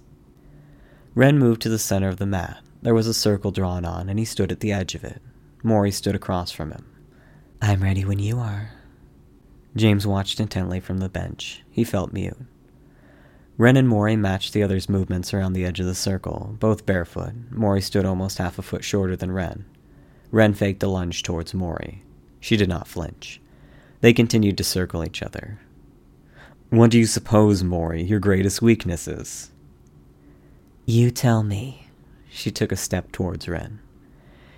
Wren 1.15 1.37
moved 1.37 1.61
to 1.63 1.69
the 1.69 1.79
center 1.79 2.07
of 2.07 2.15
the 2.15 2.25
mat. 2.25 2.61
There 2.81 2.95
was 2.95 3.07
a 3.07 3.13
circle 3.13 3.51
drawn 3.51 3.83
on, 3.83 4.07
and 4.07 4.17
he 4.17 4.23
stood 4.23 4.53
at 4.53 4.61
the 4.61 4.71
edge 4.71 4.95
of 4.95 5.03
it. 5.03 5.21
Maury 5.63 5.91
stood 5.91 6.15
across 6.15 6.49
from 6.49 6.71
him. 6.71 6.85
I'm 7.61 7.83
ready 7.83 8.05
when 8.05 8.19
you 8.19 8.39
are. 8.39 8.71
James 9.75 10.07
watched 10.07 10.39
intently 10.39 10.79
from 10.79 10.99
the 10.99 11.09
bench. 11.09 11.61
He 11.69 11.83
felt 11.83 12.13
mute. 12.13 12.37
Wren 13.57 13.75
and 13.75 13.89
Maury 13.89 14.15
matched 14.15 14.53
the 14.53 14.63
other's 14.63 14.87
movements 14.87 15.33
around 15.33 15.51
the 15.51 15.65
edge 15.65 15.81
of 15.81 15.85
the 15.85 15.93
circle, 15.93 16.55
both 16.59 16.85
barefoot. 16.85 17.33
Maury 17.51 17.81
stood 17.81 18.05
almost 18.05 18.37
half 18.37 18.57
a 18.57 18.61
foot 18.61 18.85
shorter 18.85 19.17
than 19.17 19.33
Wren. 19.33 19.65
Wren 20.31 20.53
faked 20.53 20.81
a 20.83 20.87
lunge 20.87 21.21
towards 21.21 21.53
Maury. 21.53 22.03
She 22.39 22.55
did 22.55 22.69
not 22.69 22.87
flinch. 22.87 23.41
They 23.99 24.13
continued 24.13 24.57
to 24.57 24.63
circle 24.63 25.03
each 25.03 25.21
other. 25.21 25.59
What 26.69 26.91
do 26.91 26.97
you 26.97 27.05
suppose, 27.05 27.63
Maury, 27.63 28.03
your 28.03 28.19
greatest 28.19 28.61
weakness 28.61 29.07
is? 29.07 29.51
You 30.85 31.11
tell 31.11 31.43
me. 31.43 31.87
She 32.29 32.51
took 32.51 32.71
a 32.71 32.77
step 32.77 33.11
towards 33.11 33.49
Wren. 33.49 33.79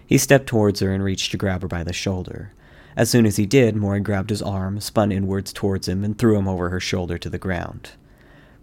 He 0.06 0.20
stepped 0.20 0.46
towards 0.46 0.82
her 0.82 0.94
and 0.94 1.04
reached 1.04 1.32
to 1.32 1.38
grab 1.38 1.64
her 1.64 1.68
by 1.68 1.84
the 1.84 1.94
shoulder. 1.94 2.54
As 2.96 3.10
soon 3.10 3.26
as 3.26 3.38
he 3.38 3.46
did, 3.46 3.76
Maury 3.76 4.02
grabbed 4.02 4.30
his 4.30 4.42
arm, 4.42 4.80
spun 4.80 5.12
inwards 5.12 5.54
towards 5.54 5.88
him, 5.88 6.04
and 6.04 6.18
threw 6.18 6.38
him 6.38 6.48
over 6.48 6.70
her 6.70 6.80
shoulder 6.80 7.18
to 7.18 7.30
the 7.30 7.38
ground. 7.38 7.92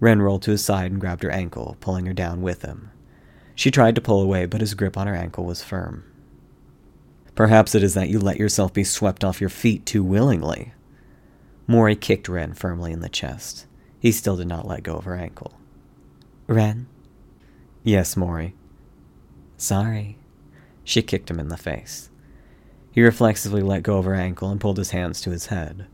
Wren 0.01 0.21
rolled 0.23 0.43
to 0.43 0.51
his 0.51 0.65
side 0.65 0.91
and 0.93 1.01
grabbed 1.01 1.23
her 1.23 1.31
ankle, 1.31 1.77
pulling 1.81 2.07
her 2.07 2.13
down 2.13 2.43
with 2.43 2.63
him. 2.63 2.91
She 3.55 3.71
tried 3.71 3.95
to 3.97 4.01
pull 4.01 4.21
away, 4.21 4.47
but 4.47 4.61
his 4.61 4.75
grip 4.75 4.97
on 4.97 5.07
her 5.07 5.17
ankle 5.17 5.45
was 5.45 5.63
firm. 5.63 6.05
Perhaps 7.35 7.75
it 7.75 7.83
is 7.83 7.95
that 7.95 8.09
you 8.09 8.19
let 8.19 8.39
yourself 8.39 8.73
be 8.73 8.85
swept 8.85 9.25
off 9.25 9.41
your 9.41 9.51
feet 9.51 9.87
too 9.87 10.05
willingly. 10.05 10.73
Maury 11.67 11.97
kicked 11.97 12.29
Wren 12.29 12.55
firmly 12.55 12.93
in 12.93 13.01
the 13.01 13.09
chest. 13.09 13.67
He 13.99 14.13
still 14.13 14.37
did 14.37 14.47
not 14.47 14.67
let 14.67 14.83
go 14.83 14.97
of 14.97 15.05
her 15.05 15.17
ankle. 15.17 15.55
Wren? 16.47 16.87
Yes, 17.83 18.17
Maury. 18.17 18.55
Sorry. 19.57 20.19
She 20.85 21.03
kicked 21.03 21.31
him 21.31 21.41
in 21.41 21.49
the 21.49 21.57
face. 21.57 22.11
He 22.99 23.05
reflexively 23.05 23.63
let 23.63 23.85
go 23.85 23.99
of 23.99 24.07
her 24.07 24.15
ankle 24.17 24.51
and 24.51 24.61
pulled 24.61 24.77
his 24.77 24.91
hands 24.91 25.21
to 25.21 25.31
his 25.31 25.47
head. 25.47 25.87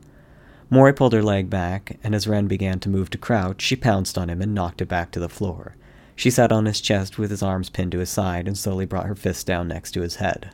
Maury 0.70 0.94
pulled 0.94 1.12
her 1.12 1.22
leg 1.22 1.50
back, 1.50 1.98
and 2.02 2.14
as 2.14 2.26
Wren 2.26 2.46
began 2.46 2.80
to 2.80 2.88
move 2.88 3.10
to 3.10 3.18
crouch, 3.18 3.60
she 3.60 3.76
pounced 3.76 4.16
on 4.16 4.30
him 4.30 4.40
and 4.40 4.54
knocked 4.54 4.80
it 4.80 4.88
back 4.88 5.10
to 5.10 5.20
the 5.20 5.28
floor. 5.28 5.76
She 6.16 6.30
sat 6.30 6.50
on 6.50 6.64
his 6.64 6.80
chest 6.80 7.18
with 7.18 7.30
his 7.30 7.42
arms 7.42 7.68
pinned 7.68 7.92
to 7.92 7.98
his 7.98 8.08
side 8.08 8.46
and 8.46 8.56
slowly 8.56 8.86
brought 8.86 9.04
her 9.04 9.14
fist 9.14 9.46
down 9.46 9.68
next 9.68 9.90
to 9.90 10.00
his 10.00 10.16
head. 10.16 10.52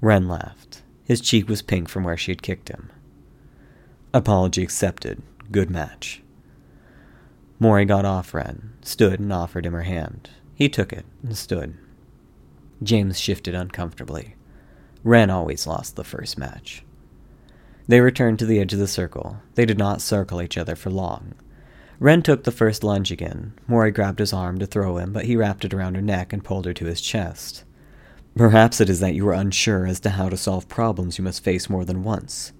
Wren 0.00 0.26
laughed. 0.26 0.82
His 1.04 1.20
cheek 1.20 1.48
was 1.48 1.62
pink 1.62 1.88
from 1.88 2.02
where 2.02 2.16
she 2.16 2.32
had 2.32 2.42
kicked 2.42 2.68
him. 2.68 2.90
Apology 4.12 4.64
accepted. 4.64 5.22
Good 5.52 5.70
match. 5.70 6.20
Maury 7.60 7.84
got 7.84 8.04
off 8.04 8.34
Wren, 8.34 8.72
stood, 8.82 9.20
and 9.20 9.32
offered 9.32 9.66
him 9.66 9.74
her 9.74 9.82
hand. 9.82 10.30
He 10.52 10.68
took 10.68 10.92
it 10.92 11.06
and 11.22 11.36
stood. 11.36 11.76
James 12.82 13.20
shifted 13.20 13.54
uncomfortably. 13.54 14.34
Wren 15.02 15.30
always 15.30 15.66
lost 15.66 15.96
the 15.96 16.04
first 16.04 16.36
match. 16.36 16.84
They 17.88 18.00
returned 18.00 18.38
to 18.38 18.46
the 18.46 18.60
edge 18.60 18.72
of 18.72 18.78
the 18.78 18.86
circle. 18.86 19.38
They 19.54 19.64
did 19.64 19.78
not 19.78 20.02
circle 20.02 20.42
each 20.42 20.58
other 20.58 20.76
for 20.76 20.90
long. 20.90 21.34
Wren 21.98 22.22
took 22.22 22.44
the 22.44 22.52
first 22.52 22.84
lunge 22.84 23.10
again. 23.10 23.54
Maury 23.66 23.90
grabbed 23.90 24.20
his 24.20 24.32
arm 24.32 24.58
to 24.58 24.66
throw 24.66 24.98
him, 24.98 25.12
but 25.12 25.24
he 25.24 25.36
wrapped 25.36 25.64
it 25.64 25.74
around 25.74 25.96
her 25.96 26.02
neck 26.02 26.32
and 26.32 26.44
pulled 26.44 26.66
her 26.66 26.72
to 26.74 26.86
his 26.86 27.00
chest. 27.00 27.64
Perhaps 28.36 28.80
it 28.80 28.88
is 28.88 29.00
that 29.00 29.14
you 29.14 29.26
are 29.28 29.34
unsure 29.34 29.86
as 29.86 30.00
to 30.00 30.10
how 30.10 30.28
to 30.28 30.36
solve 30.36 30.68
problems 30.68 31.18
you 31.18 31.24
must 31.24 31.42
face 31.42 31.68
more 31.68 31.84
than 31.84 32.04
once. 32.04 32.52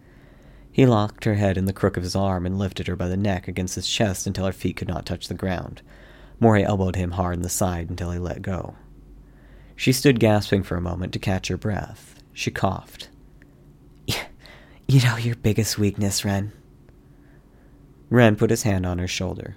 He 0.73 0.87
locked 0.87 1.25
her 1.25 1.35
head 1.35 1.57
in 1.57 1.65
the 1.65 1.73
crook 1.73 1.97
of 1.97 2.03
his 2.03 2.17
arm 2.17 2.45
and 2.45 2.59
lifted 2.59 2.87
her 2.87 2.97
by 2.97 3.09
the 3.09 3.17
neck 3.17 3.49
against 3.49 3.77
his 3.77 3.89
chest 3.89 4.27
until 4.27 4.47
her 4.47 4.53
feet 4.53 4.77
could 4.77 4.89
not 4.89 5.07
touch 5.07 5.29
the 5.29 5.35
ground. 5.35 5.83
Maury 6.39 6.65
elbowed 6.65 6.97
him 6.97 7.13
hard 7.13 7.37
in 7.37 7.43
the 7.43 7.49
side 7.49 7.91
until 7.91 8.11
he 8.11 8.19
let 8.19 8.43
go. 8.43 8.75
She 9.77 9.93
stood 9.93 10.21
gasping 10.21 10.63
for 10.63 10.77
a 10.77 10.83
moment 10.83 11.13
to 11.13 11.19
catch 11.19 11.49
her 11.49 11.57
breath. 11.57 12.20
She 12.41 12.51
coughed. 12.51 13.11
You 14.07 15.03
know 15.03 15.19
your 15.19 15.37
biggest 15.37 15.79
weakness, 15.79 16.25
Wren. 16.25 16.53
Wren 18.09 18.35
put 18.35 18.49
his 18.49 18.63
hand 18.63 18.87
on 18.87 18.99
her 18.99 19.07
shoulder. 19.07 19.57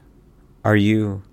Are 0.65 0.75
you. 0.75 1.23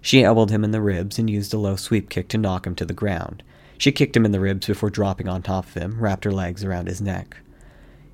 She 0.00 0.24
elbowed 0.24 0.48
him 0.48 0.64
in 0.64 0.70
the 0.70 0.80
ribs 0.80 1.18
and 1.18 1.28
used 1.28 1.52
a 1.52 1.58
low 1.58 1.76
sweep 1.76 2.08
kick 2.08 2.28
to 2.28 2.38
knock 2.38 2.66
him 2.66 2.74
to 2.76 2.86
the 2.86 2.94
ground. 2.94 3.42
She 3.76 3.92
kicked 3.92 4.16
him 4.16 4.24
in 4.24 4.32
the 4.32 4.40
ribs 4.40 4.68
before 4.68 4.88
dropping 4.88 5.28
on 5.28 5.42
top 5.42 5.66
of 5.66 5.74
him, 5.74 6.00
wrapped 6.00 6.24
her 6.24 6.32
legs 6.32 6.64
around 6.64 6.88
his 6.88 7.02
neck. 7.02 7.36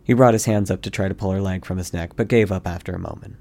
He 0.02 0.12
brought 0.12 0.34
his 0.34 0.46
hands 0.46 0.68
up 0.68 0.82
to 0.82 0.90
try 0.90 1.06
to 1.06 1.14
pull 1.14 1.30
her 1.30 1.40
leg 1.40 1.64
from 1.64 1.78
his 1.78 1.92
neck, 1.92 2.16
but 2.16 2.26
gave 2.26 2.50
up 2.50 2.66
after 2.66 2.92
a 2.92 2.98
moment. 2.98 3.36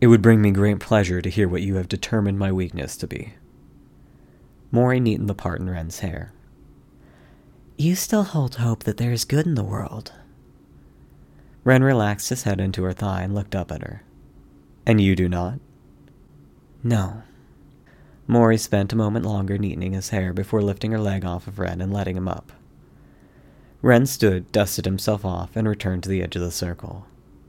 It 0.00 0.06
would 0.06 0.22
bring 0.22 0.40
me 0.40 0.52
great 0.52 0.78
pleasure 0.78 1.20
to 1.20 1.30
hear 1.30 1.48
what 1.48 1.62
you 1.62 1.74
have 1.74 1.88
determined 1.88 2.38
my 2.38 2.52
weakness 2.52 2.96
to 2.98 3.08
be. 3.08 3.34
Maury 4.70 5.00
neatened 5.00 5.28
the 5.28 5.34
part 5.34 5.58
in 5.58 5.68
Wren's 5.68 5.98
hair. 5.98 6.32
You 7.80 7.94
still 7.94 8.24
hold 8.24 8.56
hope 8.56 8.84
that 8.84 8.98
there 8.98 9.10
is 9.10 9.24
good 9.24 9.46
in 9.46 9.54
the 9.54 9.64
world. 9.64 10.12
Wren 11.64 11.82
relaxed 11.82 12.28
his 12.28 12.42
head 12.42 12.60
into 12.60 12.82
her 12.82 12.92
thigh 12.92 13.22
and 13.22 13.34
looked 13.34 13.54
up 13.54 13.72
at 13.72 13.80
her. 13.80 14.02
And 14.84 15.00
you 15.00 15.16
do 15.16 15.30
not? 15.30 15.60
No. 16.82 17.22
Maury 18.26 18.58
spent 18.58 18.92
a 18.92 18.96
moment 18.96 19.24
longer 19.24 19.56
neatening 19.56 19.94
his 19.94 20.10
hair 20.10 20.34
before 20.34 20.60
lifting 20.60 20.92
her 20.92 21.00
leg 21.00 21.24
off 21.24 21.46
of 21.46 21.58
Wren 21.58 21.80
and 21.80 21.90
letting 21.90 22.18
him 22.18 22.28
up. 22.28 22.52
Wren 23.80 24.04
stood, 24.04 24.52
dusted 24.52 24.84
himself 24.84 25.24
off, 25.24 25.56
and 25.56 25.66
returned 25.66 26.02
to 26.02 26.10
the 26.10 26.22
edge 26.22 26.36
of 26.36 26.42
the 26.42 26.50
circle. 26.50 27.06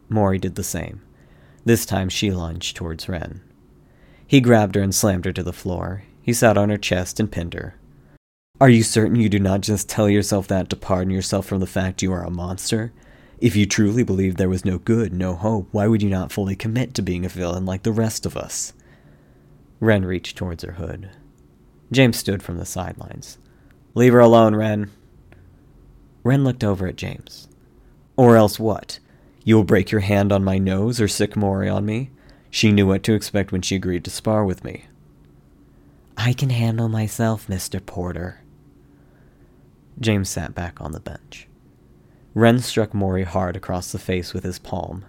Maury 0.07 0.39
did 0.39 0.55
the 0.55 0.63
same. 0.63 1.01
This 1.65 1.85
time 1.85 2.07
she 2.07 2.31
lunged 2.31 2.77
towards 2.77 3.09
Wren. 3.09 3.41
He 4.25 4.39
grabbed 4.39 4.75
her 4.75 4.81
and 4.81 4.95
slammed 4.95 5.25
her 5.25 5.33
to 5.33 5.43
the 5.43 5.51
floor. 5.51 6.03
He 6.21 6.31
sat 6.31 6.57
on 6.57 6.69
her 6.69 6.77
chest 6.77 7.19
and 7.19 7.29
pinned 7.29 7.53
her. 7.53 7.75
Are 8.61 8.69
you 8.69 8.83
certain 8.83 9.15
you 9.15 9.27
do 9.27 9.39
not 9.39 9.61
just 9.61 9.89
tell 9.89 10.07
yourself 10.07 10.47
that 10.49 10.69
to 10.69 10.75
pardon 10.75 11.11
yourself 11.11 11.47
from 11.47 11.61
the 11.61 11.65
fact 11.65 12.03
you 12.03 12.13
are 12.13 12.23
a 12.23 12.29
monster? 12.29 12.93
If 13.39 13.55
you 13.55 13.65
truly 13.65 14.03
believed 14.03 14.37
there 14.37 14.49
was 14.49 14.63
no 14.63 14.77
good, 14.77 15.11
no 15.11 15.33
hope, 15.33 15.67
why 15.71 15.87
would 15.87 16.03
you 16.03 16.11
not 16.11 16.31
fully 16.31 16.55
commit 16.55 16.93
to 16.93 17.01
being 17.01 17.25
a 17.25 17.29
villain 17.29 17.65
like 17.65 17.81
the 17.81 17.91
rest 17.91 18.23
of 18.23 18.37
us? 18.37 18.73
Wren 19.79 20.05
reached 20.05 20.37
towards 20.37 20.63
her 20.63 20.73
hood. 20.73 21.09
James 21.91 22.17
stood 22.17 22.43
from 22.43 22.59
the 22.59 22.65
sidelines. 22.67 23.39
Leave 23.95 24.13
her 24.13 24.19
alone, 24.19 24.53
Wren. 24.53 24.91
Wren 26.23 26.43
looked 26.43 26.63
over 26.63 26.85
at 26.85 26.97
James. 26.97 27.47
Or 28.15 28.37
else 28.37 28.59
what? 28.59 28.99
You 29.43 29.55
will 29.55 29.63
break 29.63 29.89
your 29.89 30.01
hand 30.01 30.31
on 30.31 30.43
my 30.43 30.59
nose 30.59 31.01
or 31.01 31.07
sic 31.07 31.35
Maury 31.35 31.67
on 31.67 31.83
me? 31.83 32.11
She 32.51 32.71
knew 32.71 32.85
what 32.85 33.01
to 33.05 33.15
expect 33.15 33.51
when 33.51 33.63
she 33.63 33.75
agreed 33.75 34.03
to 34.03 34.11
spar 34.11 34.45
with 34.45 34.63
me. 34.63 34.85
I 36.15 36.33
can 36.33 36.51
handle 36.51 36.89
myself, 36.89 37.47
Mr. 37.47 37.83
Porter. 37.83 38.40
James 39.99 40.29
sat 40.29 40.55
back 40.55 40.81
on 40.81 40.91
the 40.91 40.99
bench. 40.99 41.47
Wren 42.33 42.59
struck 42.59 42.93
Maury 42.93 43.23
hard 43.23 43.55
across 43.55 43.91
the 43.91 43.99
face 43.99 44.33
with 44.33 44.43
his 44.43 44.59
palm. 44.59 45.05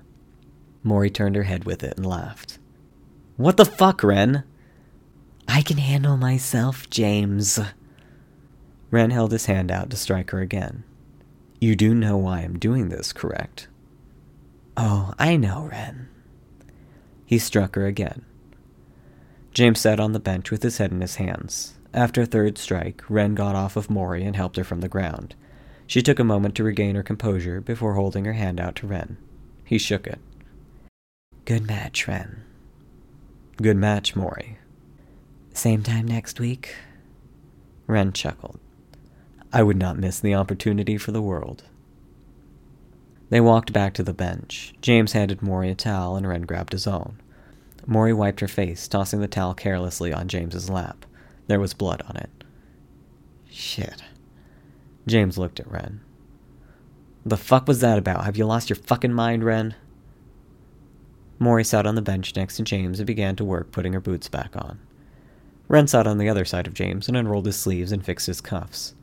Maury 0.82 1.10
turned 1.10 1.36
her 1.36 1.44
head 1.44 1.64
with 1.64 1.84
it 1.84 1.96
and 1.96 2.04
laughed. 2.04 2.58
What 3.36 3.56
the 3.56 3.64
fuck, 3.64 4.02
Wren? 4.02 4.44
I 5.46 5.62
can 5.62 5.78
handle 5.78 6.16
myself, 6.16 6.90
James. 6.90 7.58
Wren 8.90 9.10
held 9.10 9.32
his 9.32 9.46
hand 9.46 9.70
out 9.70 9.90
to 9.90 9.96
strike 9.96 10.30
her 10.30 10.40
again. 10.40 10.84
You 11.60 11.76
do 11.76 11.94
know 11.94 12.16
why 12.16 12.40
I'm 12.40 12.58
doing 12.58 12.88
this, 12.88 13.12
correct? 13.12 13.68
Oh, 14.76 15.14
I 15.18 15.36
know, 15.36 15.68
Wren. 15.70 16.08
He 17.24 17.38
struck 17.38 17.76
her 17.76 17.86
again. 17.86 18.24
James 19.52 19.80
sat 19.80 20.00
on 20.00 20.12
the 20.12 20.20
bench 20.20 20.50
with 20.50 20.62
his 20.62 20.78
head 20.78 20.90
in 20.90 21.00
his 21.00 21.16
hands. 21.16 21.74
After 21.94 22.22
a 22.22 22.26
third 22.26 22.56
strike, 22.56 23.02
Wren 23.08 23.34
got 23.34 23.54
off 23.54 23.76
of 23.76 23.90
Maury 23.90 24.24
and 24.24 24.34
helped 24.34 24.56
her 24.56 24.64
from 24.64 24.80
the 24.80 24.88
ground. 24.88 25.34
She 25.86 26.00
took 26.00 26.18
a 26.18 26.24
moment 26.24 26.54
to 26.54 26.64
regain 26.64 26.94
her 26.94 27.02
composure 27.02 27.60
before 27.60 27.94
holding 27.94 28.24
her 28.24 28.32
hand 28.32 28.58
out 28.58 28.76
to 28.76 28.86
Wren. 28.86 29.18
He 29.64 29.76
shook 29.76 30.06
it. 30.06 30.18
Good 31.44 31.66
match, 31.66 32.08
Wren. 32.08 32.44
Good 33.60 33.76
match, 33.76 34.16
Maury. 34.16 34.58
Same 35.52 35.82
time 35.82 36.06
next 36.06 36.40
week? 36.40 36.74
Wren 37.86 38.12
chuckled. 38.12 38.58
I 39.52 39.62
would 39.62 39.76
not 39.76 39.98
miss 39.98 40.18
the 40.18 40.34
opportunity 40.34 40.96
for 40.96 41.12
the 41.12 41.20
world. 41.20 41.64
They 43.28 43.40
walked 43.40 43.72
back 43.72 43.92
to 43.94 44.02
the 44.02 44.14
bench. 44.14 44.72
James 44.80 45.12
handed 45.12 45.42
Maury 45.42 45.70
a 45.70 45.74
towel 45.74 46.16
and 46.16 46.26
Wren 46.26 46.42
grabbed 46.42 46.72
his 46.72 46.86
own. 46.86 47.20
Maury 47.86 48.14
wiped 48.14 48.40
her 48.40 48.48
face, 48.48 48.88
tossing 48.88 49.20
the 49.20 49.28
towel 49.28 49.52
carelessly 49.52 50.12
on 50.12 50.28
James's 50.28 50.70
lap. 50.70 51.04
There 51.46 51.60
was 51.60 51.74
blood 51.74 52.02
on 52.08 52.16
it. 52.16 52.30
Shit. 53.50 54.02
James 55.06 55.38
looked 55.38 55.60
at 55.60 55.70
Wren. 55.70 56.00
The 57.24 57.36
fuck 57.36 57.68
was 57.68 57.80
that 57.80 57.98
about? 57.98 58.24
Have 58.24 58.36
you 58.36 58.46
lost 58.46 58.70
your 58.70 58.76
fucking 58.76 59.12
mind, 59.12 59.44
Wren? 59.44 59.74
Maury 61.38 61.64
sat 61.64 61.86
on 61.86 61.94
the 61.94 62.02
bench 62.02 62.34
next 62.36 62.56
to 62.56 62.62
James 62.62 63.00
and 63.00 63.06
began 63.06 63.36
to 63.36 63.44
work 63.44 63.72
putting 63.72 63.92
her 63.92 64.00
boots 64.00 64.28
back 64.28 64.56
on. 64.56 64.78
Wren 65.68 65.86
sat 65.86 66.06
on 66.06 66.18
the 66.18 66.28
other 66.28 66.44
side 66.44 66.66
of 66.66 66.74
James 66.74 67.08
and 67.08 67.16
unrolled 67.16 67.46
his 67.46 67.56
sleeves 67.56 67.92
and 67.92 68.04
fixed 68.04 68.26
his 68.26 68.40
cuffs. 68.40 68.94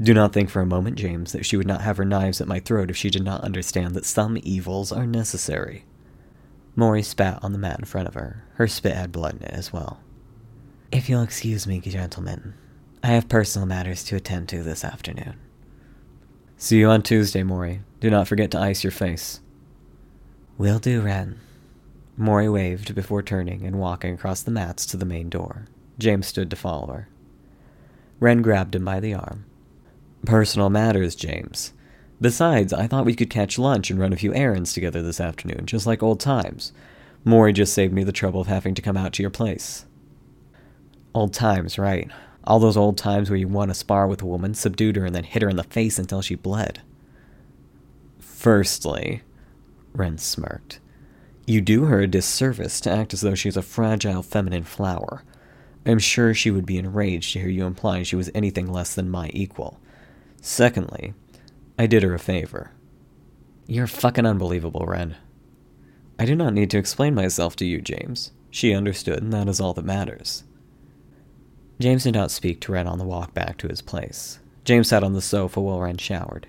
Do 0.00 0.14
not 0.14 0.32
think 0.32 0.48
for 0.48 0.60
a 0.60 0.66
moment, 0.66 0.96
James, 0.96 1.32
that 1.32 1.44
she 1.44 1.56
would 1.56 1.66
not 1.66 1.82
have 1.82 1.98
her 1.98 2.04
knives 2.04 2.40
at 2.40 2.48
my 2.48 2.60
throat 2.60 2.90
if 2.90 2.96
she 2.96 3.10
did 3.10 3.22
not 3.22 3.44
understand 3.44 3.94
that 3.94 4.06
some 4.06 4.38
evils 4.42 4.92
are 4.92 5.06
necessary. 5.06 5.84
Maury 6.74 7.02
spat 7.02 7.38
on 7.42 7.52
the 7.52 7.58
mat 7.58 7.78
in 7.78 7.84
front 7.84 8.08
of 8.08 8.14
her. 8.14 8.44
Her 8.54 8.66
spit 8.66 8.94
had 8.94 9.12
blood 9.12 9.36
in 9.36 9.42
it 9.42 9.52
as 9.52 9.72
well. 9.72 10.00
If 10.92 11.08
you'll 11.08 11.22
excuse 11.22 11.68
me, 11.68 11.78
gentlemen, 11.80 12.54
I 13.00 13.08
have 13.08 13.28
personal 13.28 13.64
matters 13.64 14.02
to 14.04 14.16
attend 14.16 14.48
to 14.48 14.64
this 14.64 14.84
afternoon. 14.84 15.36
See 16.56 16.80
you 16.80 16.88
on 16.88 17.02
Tuesday, 17.02 17.44
Maury. 17.44 17.82
Do 18.00 18.10
not 18.10 18.26
forget 18.26 18.50
to 18.50 18.58
ice 18.58 18.82
your 18.82 18.90
face. 18.90 19.40
Will 20.58 20.80
do, 20.80 21.00
Wren. 21.00 21.38
Maury 22.16 22.48
waved 22.48 22.96
before 22.96 23.22
turning 23.22 23.64
and 23.64 23.78
walking 23.78 24.14
across 24.14 24.42
the 24.42 24.50
mats 24.50 24.84
to 24.86 24.96
the 24.96 25.04
main 25.04 25.28
door. 25.28 25.66
James 25.96 26.26
stood 26.26 26.50
to 26.50 26.56
follow 26.56 26.92
her. 26.92 27.08
Wren 28.18 28.42
grabbed 28.42 28.74
him 28.74 28.84
by 28.84 28.98
the 28.98 29.14
arm. 29.14 29.44
Personal 30.26 30.70
matters, 30.70 31.14
James. 31.14 31.72
Besides, 32.20 32.72
I 32.72 32.88
thought 32.88 33.06
we 33.06 33.14
could 33.14 33.30
catch 33.30 33.60
lunch 33.60 33.92
and 33.92 34.00
run 34.00 34.12
a 34.12 34.16
few 34.16 34.34
errands 34.34 34.72
together 34.72 35.02
this 35.02 35.20
afternoon, 35.20 35.66
just 35.66 35.86
like 35.86 36.02
old 36.02 36.18
times. 36.18 36.72
Maury 37.24 37.52
just 37.52 37.72
saved 37.72 37.92
me 37.92 38.02
the 38.02 38.10
trouble 38.10 38.40
of 38.40 38.48
having 38.48 38.74
to 38.74 38.82
come 38.82 38.96
out 38.96 39.12
to 39.12 39.22
your 39.22 39.30
place. 39.30 39.86
Old 41.14 41.32
times, 41.32 41.78
right. 41.78 42.10
All 42.44 42.58
those 42.58 42.76
old 42.76 42.96
times 42.96 43.28
where 43.28 43.38
you 43.38 43.48
want 43.48 43.70
to 43.70 43.74
spar 43.74 44.06
with 44.06 44.22
a 44.22 44.26
woman, 44.26 44.54
subdued 44.54 44.96
her, 44.96 45.04
and 45.04 45.14
then 45.14 45.24
hit 45.24 45.42
her 45.42 45.48
in 45.48 45.56
the 45.56 45.64
face 45.64 45.98
until 45.98 46.22
she 46.22 46.34
bled. 46.34 46.80
Firstly, 48.18 49.22
Wren 49.92 50.18
smirked, 50.18 50.80
you 51.50 51.60
do 51.60 51.86
her 51.86 52.00
a 52.00 52.06
disservice 52.06 52.80
to 52.82 52.90
act 52.92 53.12
as 53.12 53.22
though 53.22 53.34
she's 53.34 53.56
a 53.56 53.62
fragile 53.62 54.22
feminine 54.22 54.62
flower. 54.62 55.24
I'm 55.84 55.98
sure 55.98 56.32
she 56.32 56.52
would 56.52 56.64
be 56.64 56.78
enraged 56.78 57.32
to 57.32 57.40
hear 57.40 57.48
you 57.48 57.66
imply 57.66 58.04
she 58.04 58.14
was 58.14 58.30
anything 58.34 58.70
less 58.70 58.94
than 58.94 59.10
my 59.10 59.30
equal. 59.34 59.80
Secondly, 60.40 61.12
I 61.76 61.88
did 61.88 62.04
her 62.04 62.14
a 62.14 62.20
favor. 62.20 62.70
You're 63.66 63.88
fucking 63.88 64.26
unbelievable, 64.26 64.86
Wren. 64.86 65.16
I 66.20 66.24
do 66.24 66.36
not 66.36 66.54
need 66.54 66.70
to 66.70 66.78
explain 66.78 67.16
myself 67.16 67.56
to 67.56 67.66
you, 67.66 67.80
James. 67.80 68.30
She 68.50 68.72
understood, 68.72 69.20
and 69.20 69.32
that 69.32 69.48
is 69.48 69.60
all 69.60 69.74
that 69.74 69.84
matters. 69.84 70.44
James 71.80 72.04
did 72.04 72.12
not 72.12 72.30
speak 72.30 72.60
to 72.60 72.72
Wren 72.72 72.86
on 72.86 72.98
the 72.98 73.04
walk 73.04 73.32
back 73.32 73.56
to 73.56 73.68
his 73.68 73.80
place. 73.80 74.38
James 74.64 74.88
sat 74.88 75.02
on 75.02 75.14
the 75.14 75.22
sofa 75.22 75.62
while 75.62 75.80
Wren 75.80 75.96
showered. 75.96 76.46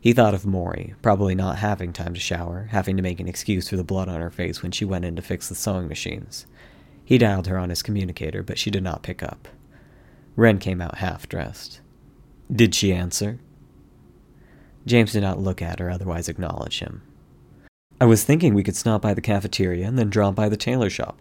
He 0.00 0.12
thought 0.12 0.34
of 0.34 0.44
Maury, 0.44 0.96
probably 1.00 1.36
not 1.36 1.58
having 1.58 1.92
time 1.92 2.14
to 2.14 2.20
shower, 2.20 2.68
having 2.72 2.96
to 2.96 3.02
make 3.02 3.20
an 3.20 3.28
excuse 3.28 3.68
for 3.68 3.76
the 3.76 3.84
blood 3.84 4.08
on 4.08 4.20
her 4.20 4.30
face 4.30 4.60
when 4.60 4.72
she 4.72 4.84
went 4.84 5.04
in 5.04 5.14
to 5.14 5.22
fix 5.22 5.48
the 5.48 5.54
sewing 5.54 5.86
machines. 5.86 6.46
He 7.04 7.16
dialed 7.16 7.46
her 7.46 7.58
on 7.58 7.70
his 7.70 7.82
communicator, 7.82 8.42
but 8.42 8.58
she 8.58 8.72
did 8.72 8.82
not 8.82 9.04
pick 9.04 9.22
up. 9.22 9.46
Wren 10.34 10.58
came 10.58 10.80
out 10.80 10.98
half 10.98 11.28
dressed. 11.28 11.80
Did 12.52 12.74
she 12.74 12.92
answer? 12.92 13.38
James 14.84 15.12
did 15.12 15.22
not 15.22 15.38
look 15.38 15.62
at 15.62 15.80
or 15.80 15.90
otherwise 15.90 16.28
acknowledge 16.28 16.80
him. 16.80 17.02
I 18.00 18.06
was 18.06 18.24
thinking 18.24 18.52
we 18.52 18.64
could 18.64 18.74
stop 18.74 19.00
by 19.00 19.14
the 19.14 19.20
cafeteria 19.20 19.86
and 19.86 19.96
then 19.96 20.10
drop 20.10 20.34
by 20.34 20.48
the 20.48 20.56
tailor 20.56 20.90
shop. 20.90 21.20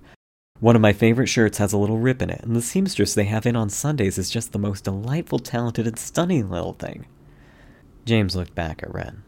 One 0.62 0.76
of 0.76 0.82
my 0.82 0.94
favorite 0.94 1.26
shirts 1.26 1.58
has 1.58 1.74
a 1.74 1.78
little 1.78 1.98
rip 1.98 2.22
in 2.22 2.30
it, 2.30 2.42
and 2.44 2.56
the 2.56 2.62
seamstress 2.62 3.16
they 3.16 3.24
have 3.24 3.48
in 3.48 3.56
on 3.56 3.72
Sundays 3.72 4.20
is 4.20 4.30
just 4.30 4.52
the 4.52 4.60
most 4.60 4.84
delightful, 4.84 5.40
talented, 5.40 5.88
and 5.88 5.98
stunning 5.98 6.52
little 6.52 6.74
thing. 6.74 7.08
James 8.06 8.36
looked 8.36 8.54
back 8.54 8.84
at 8.84 8.94
Wren. 8.94 9.24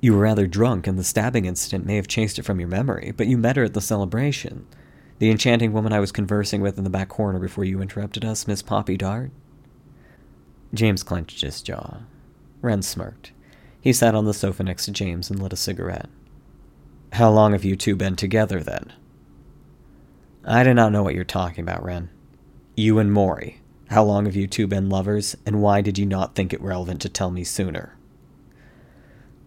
You 0.00 0.12
were 0.12 0.20
rather 0.20 0.46
drunk, 0.46 0.86
and 0.86 0.96
the 0.96 1.02
stabbing 1.02 1.46
incident 1.46 1.84
may 1.84 1.96
have 1.96 2.06
chased 2.06 2.38
it 2.38 2.44
from 2.44 2.60
your 2.60 2.68
memory, 2.68 3.12
but 3.16 3.26
you 3.26 3.36
met 3.36 3.56
her 3.56 3.64
at 3.64 3.74
the 3.74 3.80
celebration. 3.80 4.68
The 5.18 5.32
enchanting 5.32 5.72
woman 5.72 5.92
I 5.92 5.98
was 5.98 6.12
conversing 6.12 6.60
with 6.60 6.78
in 6.78 6.84
the 6.84 6.90
back 6.90 7.08
corner 7.08 7.40
before 7.40 7.64
you 7.64 7.82
interrupted 7.82 8.24
us, 8.24 8.46
Miss 8.46 8.62
Poppy 8.62 8.96
Dart? 8.96 9.32
James 10.72 11.02
clenched 11.02 11.40
his 11.40 11.60
jaw. 11.60 12.02
Wren 12.60 12.82
smirked. 12.82 13.32
He 13.80 13.92
sat 13.92 14.14
on 14.14 14.26
the 14.26 14.34
sofa 14.34 14.62
next 14.62 14.84
to 14.84 14.92
James 14.92 15.28
and 15.28 15.42
lit 15.42 15.52
a 15.52 15.56
cigarette. 15.56 16.08
How 17.14 17.32
long 17.32 17.50
have 17.50 17.64
you 17.64 17.74
two 17.74 17.96
been 17.96 18.14
together, 18.14 18.60
then? 18.60 18.92
I 20.44 20.64
do 20.64 20.74
not 20.74 20.90
know 20.90 21.02
what 21.02 21.14
you're 21.14 21.24
talking 21.24 21.62
about, 21.62 21.84
Wren. 21.84 22.10
You 22.74 22.98
and 22.98 23.12
Maury. 23.12 23.60
How 23.90 24.02
long 24.02 24.24
have 24.24 24.34
you 24.34 24.46
two 24.46 24.66
been 24.66 24.88
lovers, 24.88 25.36
and 25.46 25.62
why 25.62 25.82
did 25.82 25.98
you 25.98 26.06
not 26.06 26.34
think 26.34 26.52
it 26.52 26.60
relevant 26.60 27.00
to 27.02 27.08
tell 27.08 27.30
me 27.30 27.44
sooner? 27.44 27.96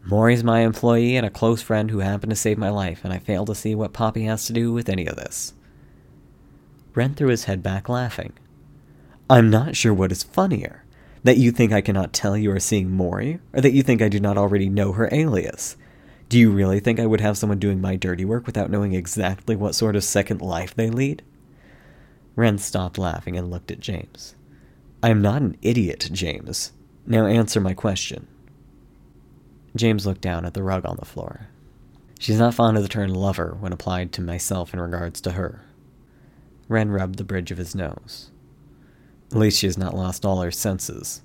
Maury's 0.05 0.43
my 0.43 0.59
employee 0.61 1.17
and 1.17 1.25
a 1.25 1.31
close 1.31 1.61
friend 1.61 1.91
who 1.91 1.99
happened 1.99 2.29
to 2.29 2.35
save 2.35 2.57
my 2.57 2.69
life, 2.69 3.03
and 3.03 3.11
I 3.11 3.19
fail 3.19 3.43
to 3.45 3.55
see 3.55 3.75
what 3.75 3.91
Poppy 3.91 4.23
has 4.25 4.45
to 4.45 4.53
do 4.53 4.71
with 4.71 4.87
any 4.87 5.05
of 5.07 5.15
this. 5.15 5.53
Wren 6.93 7.13
threw 7.13 7.29
his 7.29 7.45
head 7.45 7.61
back, 7.61 7.89
laughing. 7.89 8.33
I'm 9.29 9.49
not 9.49 9.75
sure 9.75 9.93
what 9.93 10.11
is 10.11 10.23
funnier 10.23 10.85
that 11.23 11.37
you 11.37 11.51
think 11.51 11.73
I 11.73 11.81
cannot 11.81 12.13
tell 12.13 12.37
you 12.37 12.51
are 12.51 12.59
seeing 12.59 12.91
Maury, 12.91 13.39
or 13.51 13.59
that 13.59 13.73
you 13.73 13.81
think 13.81 14.01
I 14.01 14.09
do 14.09 14.19
not 14.19 14.37
already 14.37 14.69
know 14.69 14.91
her 14.93 15.09
alias? 15.11 15.75
Do 16.27 16.39
you 16.39 16.51
really 16.51 16.79
think 16.79 16.99
I 16.99 17.05
would 17.05 17.21
have 17.21 17.37
someone 17.37 17.59
doing 17.59 17.79
my 17.79 17.95
dirty 17.95 18.25
work 18.25 18.45
without 18.45 18.71
knowing 18.71 18.93
exactly 18.93 19.55
what 19.55 19.75
sort 19.75 19.95
of 19.95 20.03
second 20.03 20.41
life 20.41 20.73
they 20.73 20.89
lead? 20.89 21.23
Wren 22.35 22.57
stopped 22.57 22.97
laughing 22.97 23.37
and 23.37 23.51
looked 23.51 23.71
at 23.71 23.79
James. 23.79 24.35
I 25.03 25.09
am 25.09 25.21
not 25.21 25.41
an 25.41 25.57
idiot, 25.61 26.09
James. 26.11 26.73
Now 27.05 27.27
answer 27.27 27.61
my 27.61 27.73
question. 27.73 28.27
James 29.75 30.05
looked 30.05 30.21
down 30.21 30.45
at 30.45 30.53
the 30.53 30.63
rug 30.63 30.85
on 30.85 30.97
the 30.97 31.05
floor. 31.05 31.47
She's 32.17 32.39
not 32.39 32.53
fond 32.53 32.77
of 32.77 32.83
the 32.83 32.89
term 32.89 33.13
lover 33.13 33.55
when 33.59 33.73
applied 33.73 34.11
to 34.13 34.21
myself 34.21 34.73
in 34.73 34.79
regards 34.79 35.21
to 35.21 35.33
her. 35.33 35.61
Wren 36.67 36.89
rubbed 36.89 37.17
the 37.17 37.23
bridge 37.23 37.51
of 37.51 37.57
his 37.57 37.75
nose. 37.75 38.31
At 39.31 39.37
least 39.37 39.59
she 39.59 39.67
has 39.67 39.77
not 39.77 39.93
lost 39.93 40.25
all 40.25 40.41
her 40.41 40.51
senses. 40.51 41.21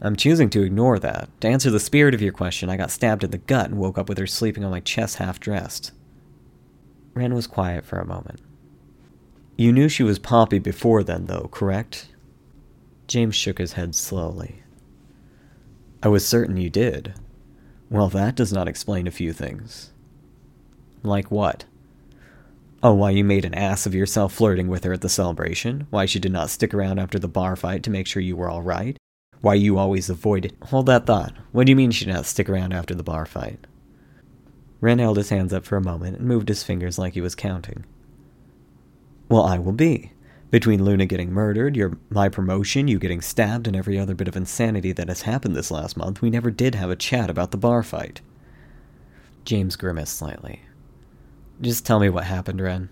I'm 0.00 0.16
choosing 0.16 0.50
to 0.50 0.62
ignore 0.62 0.98
that. 0.98 1.28
To 1.40 1.48
answer 1.48 1.70
the 1.70 1.80
spirit 1.80 2.14
of 2.14 2.22
your 2.22 2.32
question, 2.32 2.68
I 2.68 2.76
got 2.76 2.90
stabbed 2.90 3.24
in 3.24 3.30
the 3.30 3.38
gut 3.38 3.70
and 3.70 3.78
woke 3.78 3.96
up 3.96 4.08
with 4.08 4.18
her 4.18 4.26
sleeping 4.26 4.64
on 4.64 4.70
my 4.70 4.80
chest 4.80 5.16
half 5.16 5.40
dressed. 5.40 5.92
Wren 7.14 7.34
was 7.34 7.46
quiet 7.46 7.84
for 7.84 7.98
a 7.98 8.06
moment. 8.06 8.40
You 9.56 9.72
knew 9.72 9.88
she 9.88 10.02
was 10.02 10.18
Poppy 10.18 10.58
before 10.58 11.04
then, 11.04 11.26
though, 11.26 11.48
correct? 11.52 12.08
James 13.06 13.34
shook 13.34 13.58
his 13.58 13.74
head 13.74 13.94
slowly. 13.94 14.62
I 16.02 16.08
was 16.08 16.26
certain 16.26 16.56
you 16.56 16.70
did. 16.70 17.14
Well, 17.88 18.08
that 18.08 18.34
does 18.34 18.52
not 18.52 18.68
explain 18.68 19.06
a 19.06 19.12
few 19.12 19.32
things. 19.32 19.92
Like 21.02 21.30
what? 21.30 21.64
Oh, 22.82 22.94
why 22.94 23.10
you 23.10 23.24
made 23.24 23.44
an 23.44 23.54
ass 23.54 23.86
of 23.86 23.94
yourself 23.94 24.34
flirting 24.34 24.68
with 24.68 24.84
her 24.84 24.92
at 24.92 25.00
the 25.00 25.08
celebration? 25.08 25.86
Why 25.90 26.04
she 26.04 26.18
did 26.18 26.32
not 26.32 26.50
stick 26.50 26.74
around 26.74 26.98
after 26.98 27.18
the 27.18 27.28
bar 27.28 27.56
fight 27.56 27.82
to 27.84 27.90
make 27.90 28.06
sure 28.06 28.20
you 28.20 28.36
were 28.36 28.50
alright? 28.50 28.98
Why 29.44 29.52
you 29.52 29.76
always 29.76 30.08
avoid 30.08 30.46
it. 30.46 30.54
Hold 30.62 30.86
that 30.86 31.04
thought. 31.04 31.34
What 31.52 31.66
do 31.66 31.70
you 31.70 31.76
mean 31.76 31.90
she 31.90 32.06
did 32.06 32.14
not 32.14 32.24
stick 32.24 32.48
around 32.48 32.72
after 32.72 32.94
the 32.94 33.02
bar 33.02 33.26
fight? 33.26 33.66
Wren 34.80 34.98
held 34.98 35.18
his 35.18 35.28
hands 35.28 35.52
up 35.52 35.66
for 35.66 35.76
a 35.76 35.82
moment 35.82 36.16
and 36.16 36.26
moved 36.26 36.48
his 36.48 36.62
fingers 36.62 36.98
like 36.98 37.12
he 37.12 37.20
was 37.20 37.34
counting. 37.34 37.84
Well, 39.28 39.42
I 39.42 39.58
will 39.58 39.72
be. 39.72 40.12
Between 40.50 40.82
Luna 40.82 41.04
getting 41.04 41.30
murdered, 41.30 41.76
your 41.76 41.98
my 42.08 42.30
promotion, 42.30 42.88
you 42.88 42.98
getting 42.98 43.20
stabbed, 43.20 43.66
and 43.66 43.76
every 43.76 43.98
other 43.98 44.14
bit 44.14 44.28
of 44.28 44.36
insanity 44.36 44.92
that 44.92 45.08
has 45.08 45.20
happened 45.20 45.54
this 45.54 45.70
last 45.70 45.94
month, 45.94 46.22
we 46.22 46.30
never 46.30 46.50
did 46.50 46.74
have 46.74 46.88
a 46.88 46.96
chat 46.96 47.28
about 47.28 47.50
the 47.50 47.58
bar 47.58 47.82
fight. 47.82 48.22
James 49.44 49.76
grimaced 49.76 50.16
slightly. 50.16 50.62
Just 51.60 51.84
tell 51.84 52.00
me 52.00 52.08
what 52.08 52.24
happened, 52.24 52.62
Wren. 52.62 52.88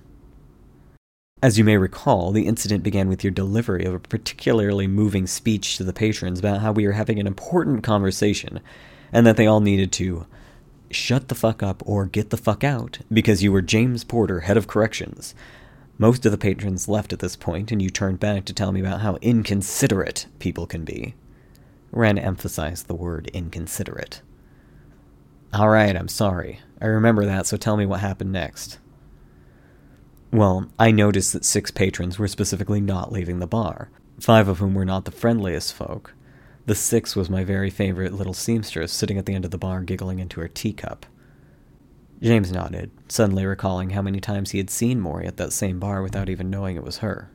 As 1.43 1.59
you 1.59 1.65
may 1.65 1.77
recall, 1.77 2.31
the 2.31 2.47
incident 2.47 2.85
began 2.85 3.09
with 3.09 3.25
your 3.25 3.33
delivery 3.33 3.85
of 3.85 3.95
a 3.95 3.99
particularly 3.99 4.87
moving 4.87 5.27
speech 5.27 5.77
to 5.77 5.83
the 5.83 5.93
patrons 5.93 6.39
about 6.39 6.61
how 6.61 6.71
we 6.71 6.87
were 6.87 6.93
having 6.93 7.19
an 7.19 7.27
important 7.27 7.83
conversation 7.83 8.61
and 9.13 9.27
that 9.27 9.37
they 9.37 9.49
all 9.49 9.61
needed 9.61 9.91
to 9.93 10.25
shut 10.93 11.27
the 11.27 11.35
fuck 11.35 11.61
up 11.61 11.83
or 11.85 12.07
get 12.07 12.31
the 12.31 12.37
fuck 12.37 12.63
out 12.63 13.01
because 13.13 13.43
you 13.43 13.51
were 13.51 13.61
James 13.61 14.05
Porter, 14.05 14.41
head 14.41 14.57
of 14.57 14.69
corrections. 14.69 15.35
Most 15.99 16.25
of 16.25 16.31
the 16.31 16.39
patrons 16.39 16.89
left 16.89 17.13
at 17.13 17.19
this 17.19 17.35
point, 17.35 17.73
and 17.73 17.83
you 17.83 17.91
turned 17.91 18.21
back 18.21 18.45
to 18.45 18.53
tell 18.53 18.71
me 18.71 18.79
about 18.79 19.01
how 19.01 19.17
inconsiderate 19.21 20.27
people 20.39 20.67
can 20.67 20.85
be. 20.85 21.15
Wren 21.91 22.19
emphasized 22.19 22.87
the 22.87 22.95
word 22.95 23.29
inconsiderate. 23.35 24.23
All 25.53 25.69
right, 25.69 25.97
I'm 25.97 26.09
sorry. 26.09 26.61
I 26.81 26.87
remember 26.87 27.27
that, 27.27 27.47
so 27.47 27.57
tell 27.57 27.77
me 27.77 27.85
what 27.85 28.01
happened 28.01 28.33
next. 28.33 28.79
Well, 30.33 30.71
I 30.79 30.93
noticed 30.93 31.35
that 31.35 31.45
six 31.45 31.71
patrons 31.71 32.19
were 32.19 32.27
specifically 32.27 32.81
not 32.81 33.13
leaving 33.13 33.39
the 33.39 33.47
bar, 33.47 33.91
five 34.19 34.49
of 34.49 34.61
whom 34.61 34.73
were 34.73 34.87
not 34.87 35.05
the 35.05 35.11
friendliest 35.11 35.75
folk. 35.75 36.15
The 36.65 36.75
sixth 36.75 37.15
was 37.15 37.29
my 37.29 37.45
very 37.45 37.69
favorite 37.69 38.15
little 38.15 38.33
seamstress 38.33 38.93
sitting 38.93 39.19
at 39.19 39.27
the 39.27 39.35
end 39.35 39.45
of 39.45 39.51
the 39.51 39.59
bar 39.59 39.83
giggling 39.83 40.21
into 40.21 40.41
her 40.41 40.49
teacup. 40.49 41.05
James 42.23 42.51
nodded, 42.51 42.91
suddenly 43.09 43.45
recalling 43.45 43.91
how 43.91 44.01
many 44.01 44.21
times 44.21 44.53
he 44.53 44.59
had 44.59 44.71
seen 44.71 45.01
Maury 45.01 45.27
at 45.27 45.37
that 45.37 45.53
same 45.53 45.79
bar 45.79 46.03
without 46.03 46.31
even 46.31 46.49
knowing 46.49 46.77
it 46.77 46.85
was 46.85 46.99
her. 46.99 47.31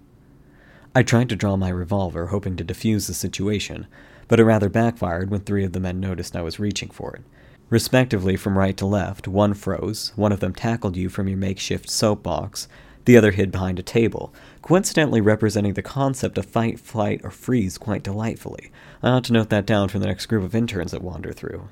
I 0.95 1.03
tried 1.03 1.29
to 1.29 1.35
draw 1.35 1.55
my 1.55 1.69
revolver, 1.69 2.27
hoping 2.27 2.55
to 2.55 2.65
defuse 2.65 3.05
the 3.05 3.13
situation, 3.13 3.85
but 4.27 4.39
it 4.39 4.45
rather 4.45 4.69
backfired 4.69 5.29
when 5.29 5.41
three 5.41 5.63
of 5.63 5.73
the 5.73 5.79
men 5.79 5.99
noticed 5.99 6.35
I 6.35 6.41
was 6.41 6.59
reaching 6.59 6.89
for 6.89 7.13
it, 7.13 7.21
Respectively, 7.69 8.37
from 8.37 8.57
right 8.57 8.77
to 8.77 8.85
left, 8.85 9.27
one 9.27 9.53
froze, 9.53 10.13
one 10.15 10.31
of 10.31 10.39
them 10.39 10.53
tackled 10.53 10.95
you 10.95 11.09
from 11.09 11.27
your 11.27 11.37
makeshift 11.37 11.89
soapbox, 11.89 12.69
the 13.07 13.17
other 13.17 13.31
hid 13.31 13.51
behind 13.53 13.79
a 13.79 13.83
table, 13.83 14.33
coincidentally 14.61 15.21
representing 15.21 15.73
the 15.73 15.81
concept 15.81 16.37
of 16.37 16.45
fight, 16.45 16.77
flight, 16.77 17.21
or 17.23 17.31
freeze 17.31 17.77
quite 17.77 18.03
delightfully. 18.03 18.69
I 19.01 19.11
ought 19.11 19.23
to 19.23 19.33
note 19.33 19.49
that 19.49 19.65
down 19.65 19.87
for 19.87 19.97
the 19.97 20.07
next 20.07 20.25
group 20.25 20.43
of 20.43 20.53
interns 20.53 20.91
that 20.91 21.01
wander 21.01 21.31
through. 21.31 21.69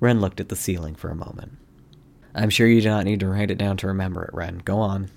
Wren 0.00 0.20
looked 0.20 0.38
at 0.38 0.50
the 0.50 0.56
ceiling 0.56 0.94
for 0.94 1.08
a 1.08 1.14
moment. 1.14 1.56
I'm 2.34 2.50
sure 2.50 2.66
you 2.66 2.82
do 2.82 2.90
not 2.90 3.06
need 3.06 3.20
to 3.20 3.28
write 3.28 3.50
it 3.50 3.56
down 3.56 3.78
to 3.78 3.86
remember 3.86 4.22
it, 4.22 4.34
Wren. 4.34 4.60
Go 4.62 4.78
on. 4.78 5.10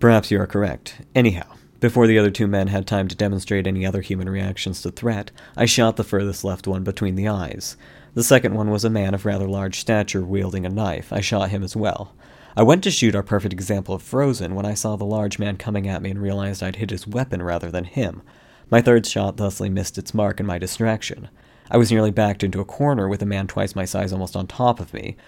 Perhaps 0.00 0.30
you 0.30 0.40
are 0.40 0.46
correct. 0.46 1.02
Anyhow, 1.14 1.54
before 1.78 2.06
the 2.06 2.18
other 2.18 2.30
two 2.30 2.46
men 2.46 2.68
had 2.68 2.86
time 2.86 3.08
to 3.08 3.14
demonstrate 3.14 3.66
any 3.66 3.84
other 3.84 4.00
human 4.00 4.28
reactions 4.28 4.80
to 4.82 4.90
threat, 4.90 5.30
I 5.54 5.66
shot 5.66 5.96
the 5.96 6.04
furthest 6.04 6.44
left 6.44 6.66
one 6.66 6.82
between 6.82 7.16
the 7.16 7.28
eyes. 7.28 7.76
The 8.14 8.24
second 8.24 8.54
one 8.54 8.70
was 8.70 8.86
a 8.86 8.90
man 8.90 9.12
of 9.12 9.26
rather 9.26 9.46
large 9.46 9.78
stature 9.78 10.22
wielding 10.24 10.64
a 10.64 10.70
knife. 10.70 11.12
I 11.12 11.20
shot 11.20 11.50
him 11.50 11.62
as 11.62 11.76
well. 11.76 12.14
I 12.58 12.62
went 12.62 12.82
to 12.84 12.90
shoot 12.90 13.14
our 13.14 13.22
perfect 13.22 13.52
example 13.52 13.94
of 13.94 14.02
Frozen 14.02 14.54
when 14.54 14.64
I 14.64 14.72
saw 14.72 14.96
the 14.96 15.04
large 15.04 15.38
man 15.38 15.58
coming 15.58 15.86
at 15.86 16.00
me 16.00 16.10
and 16.10 16.22
realized 16.22 16.62
I'd 16.62 16.76
hit 16.76 16.88
his 16.88 17.06
weapon 17.06 17.42
rather 17.42 17.70
than 17.70 17.84
him. 17.84 18.22
My 18.70 18.80
third 18.80 19.04
shot 19.04 19.36
thusly 19.36 19.68
missed 19.68 19.98
its 19.98 20.14
mark 20.14 20.40
in 20.40 20.46
my 20.46 20.56
distraction. 20.56 21.28
I 21.70 21.76
was 21.76 21.92
nearly 21.92 22.10
backed 22.10 22.42
into 22.42 22.60
a 22.62 22.64
corner 22.64 23.08
with 23.08 23.20
a 23.20 23.26
man 23.26 23.46
twice 23.46 23.76
my 23.76 23.84
size 23.84 24.10
almost 24.10 24.34
on 24.34 24.46
top 24.46 24.80
of 24.80 24.94
me. 24.94 25.18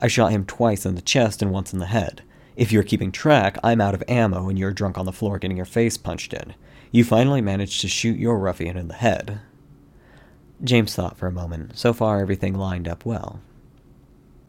I 0.00 0.06
shot 0.06 0.30
him 0.30 0.44
twice 0.46 0.86
in 0.86 0.94
the 0.94 1.02
chest 1.02 1.42
and 1.42 1.50
once 1.50 1.72
in 1.72 1.80
the 1.80 1.86
head. 1.86 2.22
If 2.54 2.70
you're 2.70 2.84
keeping 2.84 3.10
track, 3.10 3.58
I'm 3.64 3.80
out 3.80 3.94
of 3.94 4.04
ammo 4.06 4.48
and 4.48 4.56
you're 4.56 4.72
drunk 4.72 4.96
on 4.96 5.06
the 5.06 5.12
floor 5.12 5.40
getting 5.40 5.56
your 5.56 5.66
face 5.66 5.96
punched 5.96 6.32
in. 6.32 6.54
You 6.92 7.02
finally 7.02 7.40
managed 7.40 7.80
to 7.80 7.88
shoot 7.88 8.16
your 8.16 8.38
ruffian 8.38 8.76
in 8.76 8.86
the 8.86 8.94
head. 8.94 9.40
James 10.62 10.94
thought 10.94 11.18
for 11.18 11.26
a 11.26 11.32
moment. 11.32 11.76
So 11.76 11.92
far, 11.92 12.20
everything 12.20 12.54
lined 12.54 12.86
up 12.86 13.04
well. 13.04 13.40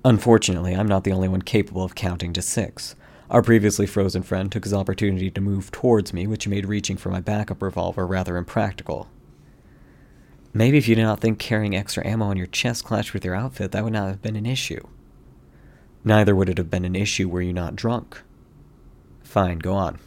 Unfortunately, 0.08 0.74
I'm 0.74 0.88
not 0.88 1.04
the 1.04 1.12
only 1.12 1.28
one 1.28 1.42
capable 1.42 1.84
of 1.84 1.94
counting 1.94 2.32
to 2.32 2.42
six. 2.42 2.96
Our 3.30 3.42
previously 3.42 3.86
frozen 3.86 4.24
friend 4.24 4.50
took 4.50 4.64
his 4.64 4.74
opportunity 4.74 5.30
to 5.30 5.42
move 5.42 5.70
towards 5.70 6.14
me, 6.14 6.26
which 6.26 6.48
made 6.48 6.66
reaching 6.66 6.96
for 6.96 7.10
my 7.10 7.20
backup 7.20 7.62
revolver 7.62 8.08
rather 8.08 8.38
impractical. 8.38 9.10
Maybe 10.54 10.78
if 10.78 10.88
you 10.88 10.96
did 10.96 11.04
not 11.04 11.20
think 11.20 11.40
carrying 11.40 11.76
extra 11.76 12.08
ammo 12.08 12.28
on 12.28 12.38
your 12.38 12.48
chest 12.48 12.86
clashed 12.86 13.14
with 13.14 13.26
your 13.26 13.36
outfit, 13.36 13.74
that 13.74 13.84
would 13.84 13.92
not 13.92 14.08
have 14.08 14.22
been 14.22 14.38
an 14.38 14.46
issue. 14.46 14.88
Neither 16.06 16.34
would 16.34 16.48
it 16.48 16.58
have 16.58 16.72
been 16.72 16.86
an 16.86 16.96
issue 16.96 17.28
were 17.28 17.42
you 17.42 17.52
not 17.52 17.76
drunk. 17.76 18.22
Fine, 19.24 19.60
go 19.60 19.74
on. 19.74 20.00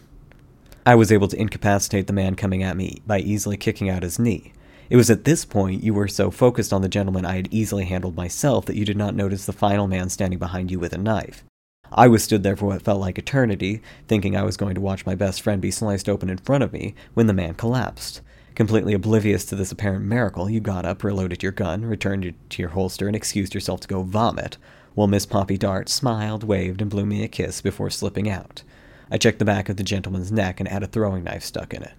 I 0.87 0.95
was 0.95 1.13
able 1.13 1.29
to 1.29 1.39
incapacitate 1.39 2.07
the 2.07 2.15
man 2.15 2.37
coming 2.37 2.63
at 2.63 2.79
me 2.79 3.03
by 3.07 3.19
easily 3.19 3.59
kicking 3.59 3.91
out 3.91 4.03
his 4.03 4.19
knee. 4.19 4.55
It 4.91 4.97
was 4.97 5.09
at 5.09 5.25
this 5.25 5.45
point 5.45 5.85
you 5.85 5.95
were 5.95 6.09
so 6.09 6.33
focused 6.33 6.73
on 6.73 6.83
the 6.83 6.89
gentleman 6.89 7.25
I 7.25 7.37
had 7.37 7.49
easily 7.53 7.85
handled 7.85 8.17
myself 8.17 8.67
that 8.67 8.75
you 8.75 8.85
did 8.85 8.97
not 8.97 9.15
notice 9.15 9.47
the 9.47 9.53
final 9.53 9.87
man 9.87 10.11
standing 10.11 10.41
behind 10.41 10.69
you 10.73 10.81
with 10.81 10.93
a 10.93 10.99
knife. 10.99 11.45
I 11.93 12.09
was 12.09 12.25
stood 12.25 12.43
there 12.43 12.57
for 12.57 12.67
what 12.67 12.83
felt 12.83 13.01
like 13.01 13.17
eternity, 13.17 13.83
thinking 14.09 14.37
I 14.37 14.43
was 14.43 14.57
going 14.57 14.75
to 14.75 14.81
watch 14.81 15.07
my 15.07 15.15
best 15.15 15.43
friend 15.43 15.63
be 15.63 15.71
sliced 15.71 16.09
open 16.09 16.29
in 16.29 16.39
front 16.39 16.65
of 16.65 16.73
me, 16.73 16.97
when 17.15 17.29
the 17.29 17.33
man 17.33 17.55
collapsed. 17.55 18.21
Completely 18.57 18.93
oblivious 18.93 19.45
to 19.47 19.55
this 19.55 19.71
apparent 19.71 20.05
miracle, 20.05 20.51
you 20.51 20.59
got 20.59 20.85
up, 20.85 21.05
reloaded 21.05 21.43
your 21.43 21.53
gun, 21.53 21.85
returned 21.85 22.25
it 22.25 22.35
to 22.51 22.63
your 22.63 22.71
holster, 22.73 23.07
and 23.07 23.15
excused 23.15 23.55
yourself 23.55 23.79
to 23.81 23.89
go 23.89 24.03
vomit, 24.03 24.57
while 24.95 25.07
Miss 25.07 25.25
Poppy 25.25 25.57
Dart 25.57 25.89
smiled, 25.89 26.43
waved, 26.43 26.83
and 26.83 26.91
blew 26.91 27.07
me 27.07 27.23
a 27.23 27.29
kiss 27.29 27.61
before 27.61 27.91
slipping 27.91 28.29
out. 28.29 28.65
I 29.09 29.19
checked 29.19 29.39
the 29.39 29.45
back 29.45 29.69
of 29.69 29.77
the 29.77 29.85
gentleman's 29.85 30.33
neck 30.33 30.59
and 30.59 30.69
had 30.69 30.83
a 30.83 30.89
throwing 30.89 31.25
knife 31.25 31.45
stuck 31.45 31.75
in 31.75 31.83
it. 31.83 31.95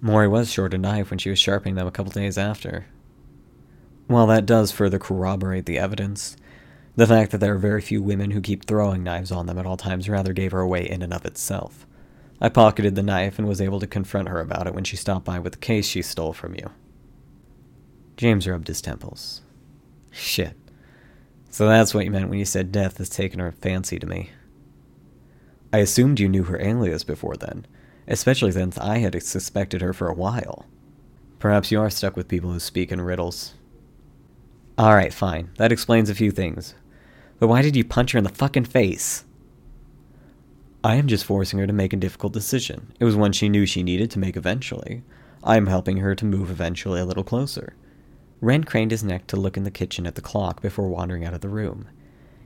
Maury 0.00 0.28
was 0.28 0.52
short 0.52 0.74
a 0.74 0.78
knife 0.78 1.10
when 1.10 1.18
she 1.18 1.30
was 1.30 1.38
sharpening 1.38 1.74
them 1.74 1.86
a 1.86 1.90
couple 1.90 2.12
days 2.12 2.38
after. 2.38 2.86
While 4.06 4.26
that 4.28 4.46
does 4.46 4.72
further 4.72 4.98
corroborate 4.98 5.66
the 5.66 5.78
evidence, 5.78 6.36
the 6.96 7.06
fact 7.06 7.32
that 7.32 7.38
there 7.38 7.54
are 7.54 7.58
very 7.58 7.80
few 7.80 8.02
women 8.02 8.30
who 8.30 8.40
keep 8.40 8.64
throwing 8.64 9.02
knives 9.02 9.30
on 9.30 9.46
them 9.46 9.58
at 9.58 9.66
all 9.66 9.76
times 9.76 10.08
rather 10.08 10.32
gave 10.32 10.52
her 10.52 10.60
away 10.60 10.88
in 10.88 11.02
and 11.02 11.12
of 11.12 11.24
itself. 11.24 11.86
I 12.40 12.48
pocketed 12.48 12.94
the 12.94 13.02
knife 13.02 13.38
and 13.38 13.48
was 13.48 13.60
able 13.60 13.80
to 13.80 13.86
confront 13.86 14.28
her 14.28 14.40
about 14.40 14.66
it 14.66 14.74
when 14.74 14.84
she 14.84 14.96
stopped 14.96 15.24
by 15.24 15.38
with 15.38 15.54
the 15.54 15.58
case 15.58 15.86
she 15.86 16.02
stole 16.02 16.32
from 16.32 16.54
you. 16.54 16.70
James 18.16 18.46
rubbed 18.48 18.68
his 18.68 18.80
temples. 18.80 19.42
Shit. 20.10 20.56
So 21.50 21.66
that's 21.68 21.94
what 21.94 22.04
you 22.04 22.10
meant 22.10 22.28
when 22.28 22.38
you 22.38 22.44
said 22.44 22.72
death 22.72 22.98
has 22.98 23.08
taken 23.08 23.40
her 23.40 23.52
fancy 23.52 23.98
to 23.98 24.06
me. 24.06 24.30
I 25.72 25.78
assumed 25.78 26.20
you 26.20 26.28
knew 26.28 26.44
her 26.44 26.60
alias 26.60 27.04
before 27.04 27.36
then, 27.36 27.66
especially 28.08 28.50
since 28.50 28.76
I 28.78 28.98
had 28.98 29.22
suspected 29.22 29.80
her 29.82 29.92
for 29.92 30.08
a 30.08 30.14
while. 30.14 30.66
Perhaps 31.38 31.70
you 31.70 31.80
are 31.80 31.90
stuck 31.90 32.16
with 32.16 32.26
people 32.26 32.50
who 32.50 32.58
speak 32.58 32.90
in 32.90 33.00
riddles. 33.00 33.54
Alright, 34.78 35.12
fine. 35.12 35.50
That 35.58 35.70
explains 35.70 36.10
a 36.10 36.14
few 36.14 36.30
things. 36.30 36.74
But 37.38 37.48
why 37.48 37.62
did 37.62 37.76
you 37.76 37.84
punch 37.84 38.12
her 38.12 38.18
in 38.18 38.24
the 38.24 38.30
fucking 38.30 38.64
face? 38.64 39.24
I 40.82 40.96
am 40.96 41.06
just 41.06 41.24
forcing 41.24 41.58
her 41.58 41.66
to 41.66 41.72
make 41.72 41.92
a 41.92 41.96
difficult 41.96 42.32
decision. 42.32 42.92
It 42.98 43.04
was 43.04 43.16
one 43.16 43.32
she 43.32 43.48
knew 43.48 43.66
she 43.66 43.82
needed 43.82 44.10
to 44.12 44.18
make 44.18 44.36
eventually. 44.36 45.02
I 45.44 45.56
am 45.56 45.66
helping 45.66 45.98
her 45.98 46.14
to 46.14 46.24
move 46.24 46.50
eventually 46.50 47.00
a 47.00 47.04
little 47.04 47.24
closer. 47.24 47.74
Wren 48.40 48.64
craned 48.64 48.92
his 48.92 49.04
neck 49.04 49.26
to 49.28 49.36
look 49.36 49.56
in 49.56 49.64
the 49.64 49.70
kitchen 49.70 50.06
at 50.06 50.14
the 50.14 50.20
clock 50.20 50.62
before 50.62 50.88
wandering 50.88 51.24
out 51.24 51.34
of 51.34 51.40
the 51.40 51.48
room. 51.48 51.88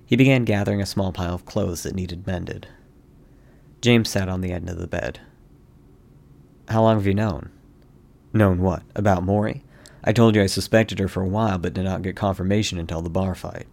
He 0.05 0.16
began 0.16 0.44
gathering 0.44 0.81
a 0.81 0.87
small 0.87 1.12
pile 1.12 1.35
of 1.35 1.46
clothes 1.46 1.83
that 1.83 1.94
needed 1.94 2.27
mended. 2.27 2.66
James 3.83 4.09
sat 4.09 4.29
on 4.29 4.40
the 4.40 4.53
end 4.53 4.68
of 4.68 4.79
the 4.79 4.87
bed. 4.87 5.20
How 6.68 6.83
long 6.83 6.96
have 6.96 7.07
you 7.07 7.14
known? 7.14 7.51
Known 8.33 8.61
what? 8.61 8.83
About 8.94 9.22
Maury? 9.22 9.64
I 10.05 10.12
told 10.12 10.35
you 10.35 10.42
I 10.42 10.46
suspected 10.46 10.98
her 10.98 11.09
for 11.09 11.22
a 11.22 11.29
while, 11.29 11.59
but 11.59 11.75
did 11.75 11.85
not 11.85 12.03
get 12.03 12.16
confirmation 12.16 12.79
until 12.79 13.03
the 13.03 13.11
bar 13.11 13.35
fight. 13.35 13.66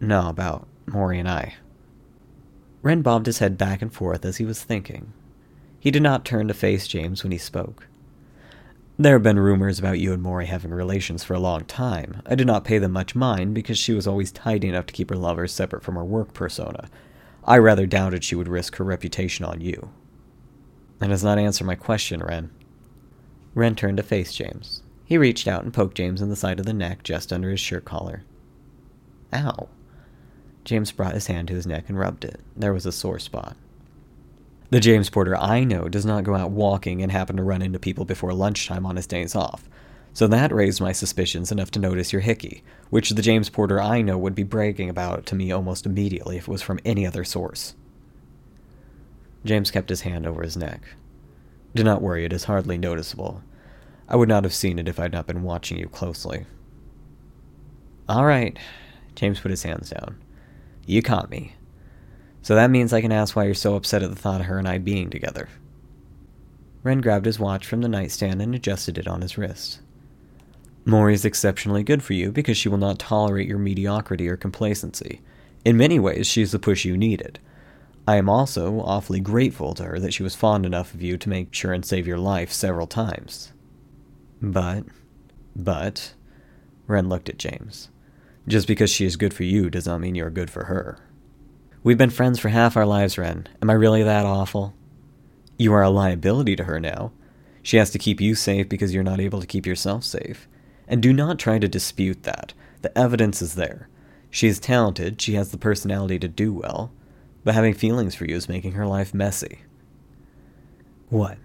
No, 0.00 0.28
about 0.28 0.66
Maury 0.86 1.18
and 1.18 1.28
I. 1.28 1.54
Wren 2.82 3.02
bobbed 3.02 3.26
his 3.26 3.38
head 3.38 3.56
back 3.56 3.80
and 3.82 3.92
forth 3.92 4.24
as 4.24 4.38
he 4.38 4.44
was 4.44 4.62
thinking. 4.62 5.12
He 5.78 5.90
did 5.90 6.02
not 6.02 6.24
turn 6.24 6.48
to 6.48 6.54
face 6.54 6.86
James 6.86 7.22
when 7.22 7.32
he 7.32 7.38
spoke. 7.38 7.88
There 8.98 9.14
have 9.14 9.22
been 9.22 9.38
rumors 9.38 9.78
about 9.78 9.98
you 9.98 10.12
and 10.12 10.22
Maury 10.22 10.46
having 10.46 10.70
relations 10.70 11.24
for 11.24 11.34
a 11.34 11.40
long 11.40 11.64
time. 11.64 12.22
I 12.26 12.34
did 12.34 12.46
not 12.46 12.64
pay 12.64 12.78
them 12.78 12.92
much 12.92 13.14
mind 13.14 13.54
because 13.54 13.78
she 13.78 13.92
was 13.92 14.06
always 14.06 14.30
tidy 14.30 14.68
enough 14.68 14.86
to 14.86 14.92
keep 14.92 15.10
her 15.10 15.16
lovers 15.16 15.52
separate 15.52 15.82
from 15.82 15.94
her 15.94 16.04
work 16.04 16.34
persona. 16.34 16.88
I 17.44 17.58
rather 17.58 17.86
doubted 17.86 18.22
she 18.22 18.34
would 18.34 18.48
risk 18.48 18.76
her 18.76 18.84
reputation 18.84 19.44
on 19.44 19.60
you. 19.60 19.90
That 21.02 21.08
does 21.08 21.24
not 21.24 21.36
answer 21.36 21.64
my 21.64 21.74
question, 21.74 22.20
Wren. 22.22 22.52
Wren 23.56 23.74
turned 23.74 23.96
to 23.96 24.04
face 24.04 24.32
James. 24.32 24.84
He 25.04 25.18
reached 25.18 25.48
out 25.48 25.64
and 25.64 25.74
poked 25.74 25.96
James 25.96 26.22
in 26.22 26.28
the 26.28 26.36
side 26.36 26.60
of 26.60 26.64
the 26.64 26.72
neck 26.72 27.02
just 27.02 27.32
under 27.32 27.50
his 27.50 27.58
shirt 27.58 27.84
collar. 27.84 28.22
Ow. 29.34 29.68
James 30.64 30.92
brought 30.92 31.14
his 31.14 31.26
hand 31.26 31.48
to 31.48 31.54
his 31.54 31.66
neck 31.66 31.88
and 31.88 31.98
rubbed 31.98 32.24
it. 32.24 32.38
There 32.54 32.72
was 32.72 32.86
a 32.86 32.92
sore 32.92 33.18
spot. 33.18 33.56
The 34.70 34.78
James 34.78 35.10
Porter 35.10 35.36
I 35.36 35.64
know 35.64 35.88
does 35.88 36.06
not 36.06 36.22
go 36.22 36.36
out 36.36 36.52
walking 36.52 37.02
and 37.02 37.10
happen 37.10 37.36
to 37.36 37.42
run 37.42 37.62
into 37.62 37.80
people 37.80 38.04
before 38.04 38.32
lunchtime 38.32 38.86
on 38.86 38.94
his 38.94 39.08
days 39.08 39.34
off. 39.34 39.68
So 40.12 40.28
that 40.28 40.54
raised 40.54 40.80
my 40.80 40.92
suspicions 40.92 41.50
enough 41.50 41.72
to 41.72 41.80
notice 41.80 42.12
your 42.12 42.22
hickey, 42.22 42.62
which 42.90 43.10
the 43.10 43.22
James 43.22 43.50
Porter 43.50 43.80
I 43.80 44.02
know 44.02 44.18
would 44.18 44.36
be 44.36 44.44
bragging 44.44 44.88
about 44.88 45.26
to 45.26 45.34
me 45.34 45.50
almost 45.50 45.84
immediately 45.84 46.36
if 46.36 46.44
it 46.44 46.48
was 46.48 46.62
from 46.62 46.78
any 46.84 47.04
other 47.04 47.24
source. 47.24 47.74
James 49.44 49.70
kept 49.70 49.88
his 49.88 50.02
hand 50.02 50.26
over 50.26 50.42
his 50.42 50.56
neck. 50.56 50.82
Do 51.74 51.82
not 51.82 52.02
worry, 52.02 52.24
it 52.24 52.32
is 52.32 52.44
hardly 52.44 52.78
noticeable. 52.78 53.42
I 54.08 54.16
would 54.16 54.28
not 54.28 54.44
have 54.44 54.54
seen 54.54 54.78
it 54.78 54.88
if 54.88 54.98
I 54.98 55.04
had 55.04 55.12
not 55.12 55.26
been 55.26 55.42
watching 55.42 55.78
you 55.78 55.88
closely. 55.88 56.44
All 58.08 58.26
right. 58.26 58.58
James 59.14 59.40
put 59.40 59.50
his 59.50 59.62
hands 59.62 59.90
down. 59.90 60.16
You 60.86 61.02
caught 61.02 61.30
me. 61.30 61.54
So 62.42 62.54
that 62.54 62.70
means 62.70 62.92
I 62.92 63.00
can 63.00 63.12
ask 63.12 63.36
why 63.36 63.44
you're 63.44 63.54
so 63.54 63.76
upset 63.76 64.02
at 64.02 64.10
the 64.10 64.16
thought 64.16 64.40
of 64.40 64.46
her 64.46 64.58
and 64.58 64.68
I 64.68 64.78
being 64.78 65.10
together. 65.10 65.48
Wren 66.82 67.00
grabbed 67.00 67.26
his 67.26 67.38
watch 67.38 67.66
from 67.66 67.80
the 67.80 67.88
nightstand 67.88 68.42
and 68.42 68.54
adjusted 68.54 68.98
it 68.98 69.06
on 69.06 69.22
his 69.22 69.38
wrist. 69.38 69.80
Maury 70.84 71.14
is 71.14 71.24
exceptionally 71.24 71.84
good 71.84 72.02
for 72.02 72.12
you 72.12 72.32
because 72.32 72.56
she 72.56 72.68
will 72.68 72.78
not 72.78 72.98
tolerate 72.98 73.48
your 73.48 73.58
mediocrity 73.58 74.28
or 74.28 74.36
complacency. 74.36 75.20
In 75.64 75.76
many 75.76 76.00
ways, 76.00 76.26
she 76.26 76.42
is 76.42 76.50
the 76.50 76.58
push 76.58 76.84
you 76.84 76.96
needed. 76.96 77.38
I 78.06 78.16
am 78.16 78.28
also 78.28 78.80
awfully 78.80 79.20
grateful 79.20 79.74
to 79.74 79.84
her 79.84 80.00
that 80.00 80.12
she 80.12 80.22
was 80.22 80.34
fond 80.34 80.66
enough 80.66 80.92
of 80.92 81.02
you 81.02 81.16
to 81.18 81.28
make 81.28 81.54
sure 81.54 81.72
and 81.72 81.84
save 81.84 82.06
your 82.06 82.18
life 82.18 82.52
several 82.52 82.86
times. 82.88 83.52
But, 84.40 84.84
but, 85.54 86.14
Wren 86.88 87.08
looked 87.08 87.28
at 87.28 87.38
James. 87.38 87.90
Just 88.48 88.66
because 88.66 88.90
she 88.90 89.04
is 89.04 89.16
good 89.16 89.32
for 89.32 89.44
you 89.44 89.70
does 89.70 89.86
not 89.86 90.00
mean 90.00 90.16
you 90.16 90.24
are 90.24 90.30
good 90.30 90.50
for 90.50 90.64
her. 90.64 90.98
We've 91.84 91.98
been 91.98 92.10
friends 92.10 92.40
for 92.40 92.48
half 92.48 92.76
our 92.76 92.86
lives, 92.86 93.16
Wren. 93.16 93.48
Am 93.60 93.70
I 93.70 93.74
really 93.74 94.02
that 94.02 94.26
awful? 94.26 94.74
You 95.56 95.72
are 95.72 95.82
a 95.82 95.90
liability 95.90 96.56
to 96.56 96.64
her 96.64 96.80
now. 96.80 97.12
She 97.62 97.76
has 97.76 97.90
to 97.90 97.98
keep 97.98 98.20
you 98.20 98.34
safe 98.34 98.68
because 98.68 98.92
you're 98.92 99.04
not 99.04 99.20
able 99.20 99.40
to 99.40 99.46
keep 99.46 99.64
yourself 99.64 100.02
safe. 100.02 100.48
And 100.88 101.00
do 101.00 101.12
not 101.12 101.38
try 101.38 101.60
to 101.60 101.68
dispute 101.68 102.24
that. 102.24 102.52
The 102.82 102.96
evidence 102.98 103.40
is 103.40 103.54
there. 103.54 103.88
She 104.28 104.48
is 104.48 104.58
talented, 104.58 105.20
she 105.20 105.34
has 105.34 105.52
the 105.52 105.58
personality 105.58 106.18
to 106.18 106.26
do 106.26 106.52
well, 106.52 106.90
but 107.44 107.54
having 107.54 107.74
feelings 107.74 108.14
for 108.14 108.24
you 108.24 108.36
is 108.36 108.48
making 108.48 108.72
her 108.72 108.86
life 108.86 109.12
messy. 109.14 109.60
What? 111.08 111.38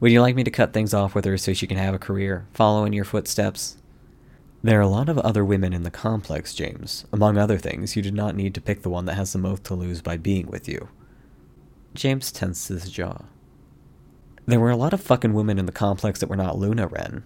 Would 0.00 0.12
you 0.12 0.20
like 0.20 0.36
me 0.36 0.44
to 0.44 0.50
cut 0.50 0.72
things 0.72 0.94
off 0.94 1.14
with 1.14 1.24
her 1.24 1.36
so 1.36 1.52
she 1.52 1.66
can 1.66 1.76
have 1.76 1.94
a 1.94 1.98
career, 1.98 2.46
follow 2.54 2.84
in 2.84 2.92
your 2.92 3.04
footsteps? 3.04 3.76
There 4.62 4.78
are 4.78 4.82
a 4.82 4.88
lot 4.88 5.08
of 5.08 5.18
other 5.18 5.44
women 5.44 5.72
in 5.72 5.82
the 5.82 5.90
complex, 5.90 6.54
James. 6.54 7.04
Among 7.12 7.36
other 7.36 7.58
things, 7.58 7.96
you 7.96 8.02
do 8.02 8.10
not 8.10 8.34
need 8.34 8.54
to 8.54 8.60
pick 8.60 8.82
the 8.82 8.90
one 8.90 9.04
that 9.06 9.14
has 9.14 9.32
the 9.32 9.38
most 9.38 9.64
to 9.64 9.74
lose 9.74 10.02
by 10.02 10.16
being 10.16 10.46
with 10.46 10.68
you. 10.68 10.88
James 11.94 12.32
tensed 12.32 12.68
his 12.68 12.90
jaw. 12.90 13.22
There 14.46 14.60
were 14.60 14.70
a 14.70 14.76
lot 14.76 14.92
of 14.92 15.00
fucking 15.00 15.34
women 15.34 15.58
in 15.58 15.66
the 15.66 15.72
complex 15.72 16.20
that 16.20 16.28
were 16.28 16.36
not 16.36 16.58
Luna 16.58 16.86
Wren. 16.86 17.24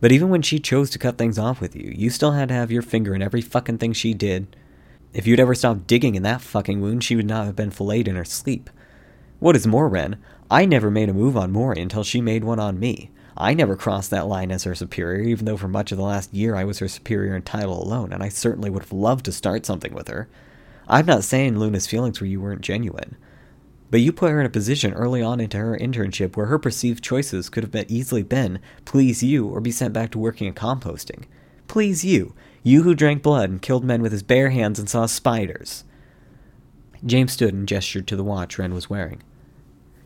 But 0.00 0.12
even 0.12 0.30
when 0.30 0.42
she 0.42 0.58
chose 0.58 0.88
to 0.90 0.98
cut 0.98 1.18
things 1.18 1.38
off 1.38 1.60
with 1.60 1.76
you, 1.76 1.92
you 1.94 2.10
still 2.10 2.32
had 2.32 2.48
to 2.48 2.54
have 2.54 2.70
your 2.70 2.82
finger 2.82 3.14
in 3.14 3.22
every 3.22 3.40
fucking 3.40 3.78
thing 3.78 3.92
she 3.92 4.14
did. 4.14 4.56
If 5.12 5.26
you'd 5.26 5.40
ever 5.40 5.54
stopped 5.54 5.88
digging 5.88 6.14
in 6.14 6.22
that 6.22 6.40
fucking 6.40 6.80
wound, 6.80 7.02
she 7.02 7.16
would 7.16 7.26
not 7.26 7.46
have 7.46 7.56
been 7.56 7.70
filleted 7.70 8.08
in 8.08 8.16
her 8.16 8.24
sleep. 8.24 8.70
What 9.40 9.56
is 9.56 9.66
more, 9.66 9.88
Wren, 9.88 10.22
I 10.50 10.66
never 10.66 10.90
made 10.90 11.08
a 11.08 11.14
move 11.14 11.36
on 11.36 11.50
Maury 11.50 11.80
until 11.80 12.04
she 12.04 12.20
made 12.20 12.44
one 12.44 12.60
on 12.60 12.78
me. 12.78 13.10
I 13.36 13.54
never 13.54 13.74
crossed 13.74 14.10
that 14.10 14.26
line 14.26 14.52
as 14.52 14.64
her 14.64 14.74
superior, 14.74 15.22
even 15.22 15.46
though 15.46 15.56
for 15.56 15.66
much 15.66 15.90
of 15.90 15.98
the 15.98 16.04
last 16.04 16.32
year 16.32 16.54
I 16.54 16.64
was 16.64 16.78
her 16.78 16.88
superior 16.88 17.34
in 17.34 17.42
title 17.42 17.82
alone, 17.82 18.12
and 18.12 18.22
I 18.22 18.28
certainly 18.28 18.70
would 18.70 18.82
have 18.82 18.92
loved 18.92 19.24
to 19.24 19.32
start 19.32 19.66
something 19.66 19.94
with 19.94 20.08
her. 20.08 20.28
I'm 20.86 21.06
not 21.06 21.24
saying 21.24 21.58
Luna's 21.58 21.86
feelings 21.86 22.18
for 22.18 22.26
you 22.26 22.40
weren't 22.40 22.60
genuine. 22.60 23.16
But 23.90 24.02
you 24.02 24.12
put 24.12 24.30
her 24.30 24.40
in 24.40 24.46
a 24.46 24.50
position 24.50 24.92
early 24.92 25.22
on 25.22 25.40
into 25.40 25.58
her 25.58 25.76
internship 25.76 26.36
where 26.36 26.46
her 26.46 26.58
perceived 26.58 27.02
choices 27.02 27.48
could 27.48 27.64
have 27.64 27.72
been 27.72 27.86
easily 27.88 28.22
been 28.22 28.60
please 28.84 29.22
you 29.22 29.48
or 29.48 29.60
be 29.60 29.72
sent 29.72 29.92
back 29.92 30.10
to 30.12 30.18
working 30.18 30.46
in 30.46 30.54
composting. 30.54 31.24
Please 31.66 32.04
you, 32.04 32.34
you 32.62 32.82
who 32.82 32.94
drank 32.94 33.22
blood 33.22 33.50
and 33.50 33.62
killed 33.62 33.84
men 33.84 34.02
with 34.02 34.12
his 34.12 34.22
bare 34.22 34.50
hands 34.50 34.78
and 34.78 34.88
saw 34.88 35.06
spiders. 35.06 35.84
James 37.04 37.32
stood 37.32 37.54
and 37.54 37.66
gestured 37.66 38.06
to 38.06 38.16
the 38.16 38.24
watch 38.24 38.58
Wren 38.58 38.74
was 38.74 38.90
wearing. 38.90 39.22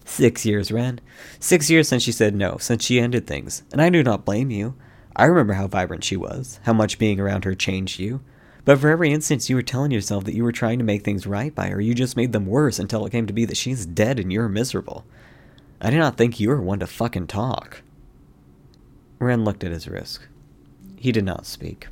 Six 0.05 0.45
years, 0.45 0.71
Wren. 0.71 1.01
Six 1.41 1.71
years 1.71 1.89
since 1.89 2.03
she 2.03 2.13
said 2.13 2.35
no, 2.35 2.59
since 2.59 2.85
she 2.85 3.01
ended 3.01 3.27
things. 3.27 3.63
And 3.73 3.81
I 3.81 3.89
do 3.91 4.03
not 4.03 4.25
blame 4.25 4.51
you. 4.51 4.75
I 5.17 5.25
remember 5.25 5.55
how 5.55 5.67
vibrant 5.67 6.05
she 6.05 6.17
was, 6.17 6.61
how 6.65 6.73
much 6.73 6.99
being 6.99 7.19
around 7.19 7.45
her 7.45 7.55
changed 7.55 7.99
you. 7.99 8.21
But 8.65 8.79
for 8.79 8.89
every 8.89 9.13
instance 9.13 9.51
you 9.51 9.57
were 9.57 9.63
telling 9.63 9.91
yourself 9.91 10.25
that 10.25 10.35
you 10.35 10.45
were 10.45 10.53
trying 10.53 10.79
to 10.79 10.85
make 10.85 11.05
things 11.05 11.27
right 11.27 11.55
by 11.55 11.69
her, 11.69 11.81
you 11.81 11.95
just 11.95 12.17
made 12.17 12.33
them 12.33 12.47
worse 12.47 12.79
until 12.79 13.05
it 13.05 13.11
came 13.11 13.27
to 13.27 13.33
be 13.33 13.45
that 13.45 13.57
she's 13.57 13.87
dead 13.87 14.19
and 14.19 14.33
you're 14.33 14.49
miserable. 14.49 15.05
I 15.81 15.91
do 15.91 15.99
not 15.99 16.17
think 16.17 16.41
you 16.41 16.49
were 16.49 16.61
one 16.61 16.81
to 16.81 16.87
fucking 16.87 17.27
talk. 17.27 17.83
Wren 19.19 19.45
looked 19.45 19.65
at 19.65 19.73
his 19.73 19.89
wrist. 19.89 20.21
He 20.97 21.13
did 21.13 21.25
not 21.25 21.47
speak. 21.47 21.89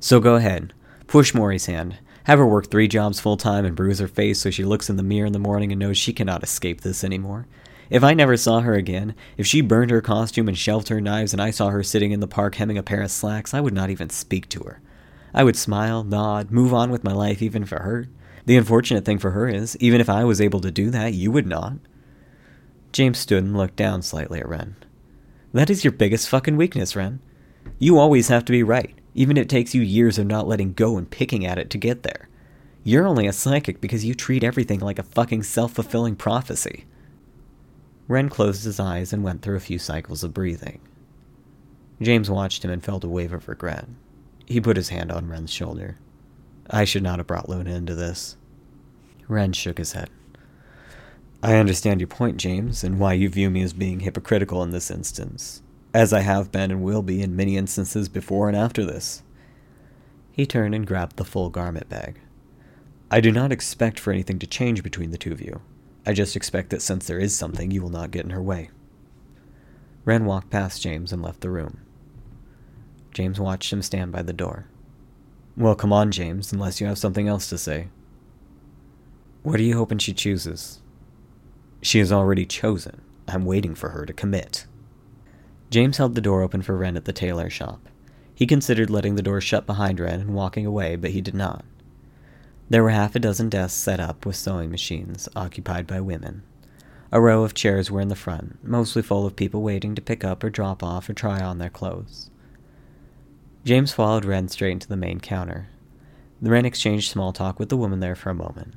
So 0.00 0.18
go 0.18 0.36
ahead. 0.36 0.72
Push 1.06 1.34
Maury's 1.34 1.66
hand. 1.66 1.98
Have 2.24 2.38
her 2.38 2.46
work 2.46 2.70
three 2.70 2.88
jobs 2.88 3.20
full 3.20 3.36
time 3.36 3.66
and 3.66 3.76
bruise 3.76 3.98
her 3.98 4.08
face 4.08 4.40
so 4.40 4.50
she 4.50 4.64
looks 4.64 4.88
in 4.88 4.96
the 4.96 5.02
mirror 5.02 5.26
in 5.26 5.32
the 5.32 5.38
morning 5.38 5.72
and 5.72 5.78
knows 5.78 5.98
she 5.98 6.14
cannot 6.14 6.42
escape 6.42 6.80
this 6.80 7.04
anymore. 7.04 7.46
If 7.90 8.02
I 8.02 8.14
never 8.14 8.36
saw 8.36 8.60
her 8.60 8.74
again, 8.74 9.14
if 9.36 9.46
she 9.46 9.60
burned 9.60 9.90
her 9.90 10.00
costume 10.00 10.48
and 10.48 10.56
shelved 10.56 10.88
her 10.88 11.00
knives 11.00 11.32
and 11.32 11.42
I 11.42 11.50
saw 11.50 11.68
her 11.68 11.82
sitting 11.82 12.12
in 12.12 12.20
the 12.20 12.28
park 12.28 12.54
hemming 12.54 12.78
a 12.78 12.82
pair 12.82 13.02
of 13.02 13.10
slacks, 13.10 13.52
I 13.52 13.60
would 13.60 13.74
not 13.74 13.90
even 13.90 14.08
speak 14.08 14.48
to 14.50 14.60
her. 14.60 14.80
I 15.34 15.44
would 15.44 15.56
smile, 15.56 16.02
nod, 16.02 16.50
move 16.50 16.72
on 16.72 16.90
with 16.90 17.04
my 17.04 17.12
life 17.12 17.42
even 17.42 17.64
for 17.64 17.80
her. 17.82 18.08
The 18.46 18.56
unfortunate 18.56 19.04
thing 19.04 19.18
for 19.18 19.32
her 19.32 19.48
is, 19.48 19.76
even 19.80 20.00
if 20.00 20.08
I 20.08 20.24
was 20.24 20.40
able 20.40 20.60
to 20.60 20.70
do 20.70 20.90
that, 20.90 21.14
you 21.14 21.30
would 21.30 21.46
not. 21.46 21.74
James 22.92 23.18
stood 23.18 23.44
and 23.44 23.56
looked 23.56 23.76
down 23.76 24.02
slightly 24.02 24.40
at 24.40 24.48
Wren. 24.48 24.76
That 25.52 25.68
is 25.68 25.84
your 25.84 25.92
biggest 25.92 26.28
fucking 26.28 26.56
weakness, 26.56 26.96
Wren. 26.96 27.20
You 27.78 27.98
always 27.98 28.28
have 28.28 28.44
to 28.46 28.52
be 28.52 28.62
right, 28.62 28.94
even 29.14 29.36
if 29.36 29.42
it 29.42 29.48
takes 29.48 29.74
you 29.74 29.82
years 29.82 30.18
of 30.18 30.26
not 30.26 30.48
letting 30.48 30.72
go 30.72 30.96
and 30.96 31.10
picking 31.10 31.44
at 31.44 31.58
it 31.58 31.70
to 31.70 31.78
get 31.78 32.02
there. 32.02 32.28
You're 32.82 33.06
only 33.06 33.26
a 33.26 33.32
psychic 33.32 33.80
because 33.80 34.04
you 34.04 34.14
treat 34.14 34.42
everything 34.42 34.80
like 34.80 34.98
a 34.98 35.04
fucking 35.04 35.42
self 35.42 35.72
fulfilling 35.72 36.16
prophecy. 36.16 36.86
Wren 38.08 38.28
closed 38.28 38.64
his 38.64 38.80
eyes 38.80 39.12
and 39.12 39.22
went 39.22 39.42
through 39.42 39.56
a 39.56 39.60
few 39.60 39.78
cycles 39.78 40.24
of 40.24 40.34
breathing. 40.34 40.80
James 42.00 42.30
watched 42.30 42.64
him 42.64 42.70
and 42.70 42.82
felt 42.82 43.04
a 43.04 43.08
wave 43.08 43.32
of 43.32 43.48
regret. 43.48 43.86
He 44.46 44.60
put 44.60 44.76
his 44.76 44.88
hand 44.88 45.12
on 45.12 45.28
Wren's 45.28 45.52
shoulder. 45.52 45.98
I 46.68 46.84
should 46.84 47.02
not 47.02 47.18
have 47.18 47.26
brought 47.26 47.48
Luna 47.48 47.74
into 47.74 47.94
this. 47.94 48.36
Wren 49.28 49.52
shook 49.52 49.78
his 49.78 49.92
head. 49.92 50.10
I 51.42 51.56
understand 51.56 52.00
your 52.00 52.08
point, 52.08 52.36
James, 52.36 52.82
and 52.82 52.98
why 52.98 53.12
you 53.12 53.28
view 53.28 53.48
me 53.48 53.62
as 53.62 53.72
being 53.72 54.00
hypocritical 54.00 54.62
in 54.62 54.72
this 54.72 54.90
instance, 54.90 55.62
as 55.92 56.12
I 56.12 56.20
have 56.20 56.52
been 56.52 56.70
and 56.70 56.82
will 56.82 57.02
be 57.02 57.22
in 57.22 57.36
many 57.36 57.56
instances 57.56 58.08
before 58.08 58.48
and 58.48 58.56
after 58.56 58.84
this. 58.84 59.22
He 60.32 60.46
turned 60.46 60.74
and 60.74 60.86
grabbed 60.86 61.16
the 61.16 61.24
full 61.24 61.50
garment 61.50 61.88
bag. 61.88 62.20
I 63.10 63.20
do 63.20 63.32
not 63.32 63.50
expect 63.50 63.98
for 63.98 64.12
anything 64.12 64.38
to 64.38 64.46
change 64.46 64.82
between 64.82 65.10
the 65.10 65.18
two 65.18 65.32
of 65.32 65.40
you. 65.40 65.60
I 66.06 66.12
just 66.12 66.36
expect 66.36 66.70
that 66.70 66.82
since 66.82 67.06
there 67.06 67.18
is 67.18 67.36
something, 67.36 67.70
you 67.70 67.82
will 67.82 67.90
not 67.90 68.12
get 68.12 68.24
in 68.24 68.30
her 68.30 68.42
way. 68.42 68.70
Wren 70.04 70.24
walked 70.24 70.50
past 70.50 70.80
James 70.80 71.12
and 71.12 71.20
left 71.20 71.40
the 71.40 71.50
room. 71.50 71.80
James 73.12 73.40
watched 73.40 73.72
him 73.72 73.82
stand 73.82 74.12
by 74.12 74.22
the 74.22 74.32
door. 74.32 74.66
Well, 75.56 75.74
come 75.74 75.92
on, 75.92 76.12
James, 76.12 76.52
unless 76.52 76.80
you 76.80 76.86
have 76.86 76.98
something 76.98 77.28
else 77.28 77.48
to 77.50 77.58
say. 77.58 77.88
What 79.42 79.58
are 79.58 79.64
you 79.64 79.76
hoping 79.76 79.98
she 79.98 80.14
chooses? 80.14 80.80
She 81.82 81.98
has 81.98 82.12
already 82.12 82.46
chosen. 82.46 83.02
I'm 83.26 83.44
waiting 83.44 83.74
for 83.74 83.90
her 83.90 84.06
to 84.06 84.12
commit. 84.12 84.66
James 85.70 85.98
held 85.98 86.16
the 86.16 86.20
door 86.20 86.42
open 86.42 86.62
for 86.62 86.76
Wren 86.76 86.96
at 86.96 87.04
the 87.04 87.12
tailor 87.12 87.48
shop. 87.48 87.88
He 88.34 88.46
considered 88.46 88.90
letting 88.90 89.14
the 89.14 89.22
door 89.22 89.40
shut 89.40 89.66
behind 89.66 90.00
Wren 90.00 90.20
and 90.20 90.34
walking 90.34 90.66
away, 90.66 90.96
but 90.96 91.10
he 91.10 91.20
did 91.20 91.34
not. 91.34 91.64
There 92.68 92.82
were 92.82 92.90
half 92.90 93.14
a 93.14 93.20
dozen 93.20 93.48
desks 93.48 93.78
set 93.78 94.00
up 94.00 94.26
with 94.26 94.36
sewing 94.36 94.70
machines, 94.70 95.28
occupied 95.36 95.86
by 95.86 96.00
women. 96.00 96.42
A 97.12 97.20
row 97.20 97.44
of 97.44 97.54
chairs 97.54 97.90
were 97.90 98.00
in 98.00 98.08
the 98.08 98.16
front, 98.16 98.58
mostly 98.64 99.02
full 99.02 99.26
of 99.26 99.36
people 99.36 99.62
waiting 99.62 99.94
to 99.94 100.02
pick 100.02 100.24
up 100.24 100.42
or 100.42 100.50
drop 100.50 100.82
off 100.82 101.08
or 101.08 101.14
try 101.14 101.40
on 101.40 101.58
their 101.58 101.70
clothes. 101.70 102.30
James 103.64 103.92
followed 103.92 104.24
Wren 104.24 104.48
straight 104.48 104.72
into 104.72 104.88
the 104.88 104.96
main 104.96 105.20
counter. 105.20 105.68
Wren 106.40 106.64
exchanged 106.64 107.10
small 107.10 107.32
talk 107.32 107.58
with 107.58 107.68
the 107.68 107.76
woman 107.76 108.00
there 108.00 108.14
for 108.14 108.30
a 108.30 108.34
moment. 108.34 108.74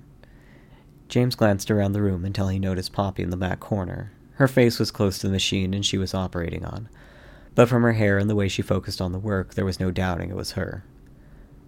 James 1.07 1.35
glanced 1.35 1.71
around 1.71 1.93
the 1.93 2.01
room 2.01 2.25
until 2.25 2.49
he 2.49 2.59
noticed 2.59 2.91
Poppy 2.91 3.23
in 3.23 3.29
the 3.29 3.37
back 3.37 3.59
corner. 3.59 4.11
Her 4.35 4.47
face 4.47 4.79
was 4.79 4.91
close 4.91 5.17
to 5.19 5.27
the 5.27 5.33
machine 5.33 5.73
and 5.73 5.85
she 5.85 5.97
was 5.97 6.13
operating 6.13 6.65
on, 6.65 6.89
but 7.55 7.69
from 7.69 7.83
her 7.83 7.93
hair 7.93 8.17
and 8.17 8.29
the 8.29 8.35
way 8.35 8.47
she 8.47 8.61
focused 8.61 9.01
on 9.01 9.11
the 9.11 9.19
work, 9.19 9.53
there 9.53 9.65
was 9.65 9.79
no 9.79 9.91
doubting 9.91 10.29
it 10.29 10.35
was 10.35 10.53
her. 10.53 10.83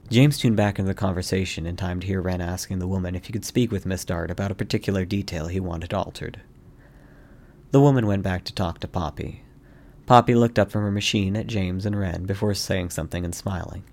James 0.09 0.37
tuned 0.37 0.57
back 0.57 0.77
into 0.77 0.87
the 0.87 0.95
conversation 0.95 1.65
in 1.65 1.75
time 1.75 1.99
to 1.99 2.07
hear 2.07 2.21
Wren 2.21 2.41
asking 2.41 2.79
the 2.79 2.87
woman 2.87 3.15
if 3.15 3.25
he 3.25 3.33
could 3.33 3.45
speak 3.45 3.71
with 3.71 3.85
Miss 3.85 4.05
Dart 4.05 4.29
about 4.29 4.51
a 4.51 4.55
particular 4.55 5.05
detail 5.05 5.47
he 5.47 5.59
wanted 5.59 5.93
altered. 5.93 6.41
The 7.71 7.81
woman 7.81 8.05
went 8.07 8.23
back 8.23 8.43
to 8.45 8.53
talk 8.53 8.79
to 8.79 8.87
Poppy, 8.87 9.45
Poppy 10.05 10.35
looked 10.35 10.59
up 10.59 10.69
from 10.69 10.83
her 10.83 10.91
machine 10.91 11.35
at 11.35 11.47
James 11.47 11.83
and 11.85 11.97
Wren 11.97 12.25
before 12.25 12.53
saying 12.53 12.91
something 12.91 13.25
and 13.25 13.33
smiling. 13.33 13.83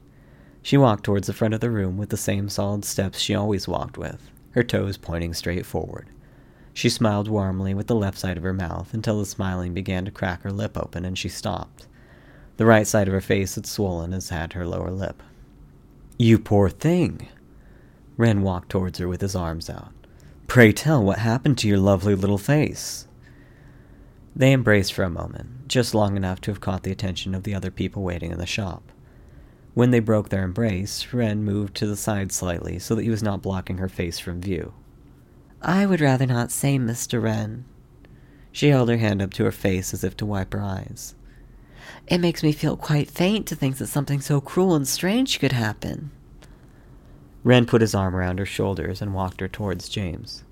She 0.60 0.76
walked 0.76 1.04
towards 1.04 1.26
the 1.26 1.32
front 1.32 1.54
of 1.54 1.60
the 1.60 1.70
room 1.70 1.96
with 1.96 2.10
the 2.10 2.18
same 2.18 2.50
solid 2.50 2.84
steps 2.84 3.18
she 3.18 3.34
always 3.34 3.66
walked 3.66 3.96
with, 3.96 4.30
her 4.50 4.62
toes 4.62 4.98
pointing 4.98 5.32
straight 5.32 5.64
forward. 5.64 6.08
She 6.74 6.88
smiled 6.88 7.28
warmly 7.28 7.74
with 7.74 7.86
the 7.86 7.94
left 7.94 8.18
side 8.18 8.36
of 8.36 8.42
her 8.42 8.52
mouth 8.52 8.94
until 8.94 9.18
the 9.18 9.26
smiling 9.26 9.74
began 9.74 10.04
to 10.04 10.10
crack 10.10 10.42
her 10.42 10.52
lip 10.52 10.76
open 10.76 11.04
and 11.04 11.18
she 11.18 11.28
stopped. 11.28 11.86
The 12.56 12.66
right 12.66 12.86
side 12.86 13.08
of 13.08 13.14
her 13.14 13.20
face 13.20 13.54
had 13.54 13.66
swollen 13.66 14.12
as 14.12 14.30
had 14.30 14.52
her 14.52 14.66
lower 14.66 14.90
lip. 14.90 15.22
You 16.18 16.38
poor 16.38 16.68
thing! 16.68 17.28
Wren 18.16 18.42
walked 18.42 18.70
towards 18.70 18.98
her 18.98 19.08
with 19.08 19.20
his 19.20 19.34
arms 19.34 19.68
out. 19.68 19.92
Pray 20.46 20.72
tell 20.72 21.02
what 21.02 21.18
happened 21.18 21.58
to 21.58 21.68
your 21.68 21.78
lovely 21.78 22.14
little 22.14 22.38
face. 22.38 23.06
They 24.36 24.52
embraced 24.52 24.92
for 24.92 25.02
a 25.02 25.10
moment, 25.10 25.68
just 25.68 25.94
long 25.94 26.16
enough 26.16 26.40
to 26.42 26.50
have 26.50 26.60
caught 26.60 26.84
the 26.84 26.92
attention 26.92 27.34
of 27.34 27.42
the 27.42 27.54
other 27.54 27.70
people 27.70 28.02
waiting 28.02 28.30
in 28.30 28.38
the 28.38 28.46
shop. 28.46 28.82
When 29.74 29.90
they 29.90 30.00
broke 30.00 30.28
their 30.28 30.44
embrace, 30.44 31.12
Wren 31.12 31.44
moved 31.44 31.74
to 31.76 31.86
the 31.86 31.96
side 31.96 32.32
slightly 32.32 32.78
so 32.78 32.94
that 32.94 33.02
he 33.02 33.10
was 33.10 33.22
not 33.22 33.42
blocking 33.42 33.78
her 33.78 33.88
face 33.88 34.18
from 34.18 34.40
view. 34.40 34.74
I 35.62 35.86
would 35.86 36.00
rather 36.00 36.26
not 36.26 36.50
say, 36.50 36.76
Mr. 36.76 37.22
Wren. 37.22 37.64
She 38.50 38.68
held 38.68 38.88
her 38.88 38.96
hand 38.96 39.22
up 39.22 39.32
to 39.34 39.44
her 39.44 39.52
face 39.52 39.94
as 39.94 40.02
if 40.02 40.16
to 40.16 40.26
wipe 40.26 40.52
her 40.52 40.60
eyes. 40.60 41.14
It 42.08 42.18
makes 42.18 42.42
me 42.42 42.52
feel 42.52 42.76
quite 42.76 43.10
faint 43.10 43.46
to 43.46 43.54
think 43.54 43.76
that 43.76 43.86
something 43.86 44.20
so 44.20 44.40
cruel 44.40 44.74
and 44.74 44.86
strange 44.86 45.38
could 45.38 45.52
happen. 45.52 46.10
Wren 47.44 47.64
put 47.64 47.80
his 47.80 47.94
arm 47.94 48.14
around 48.14 48.38
her 48.38 48.46
shoulders 48.46 49.00
and 49.00 49.14
walked 49.14 49.40
her 49.40 49.48
towards 49.48 49.88
James. 49.88 50.44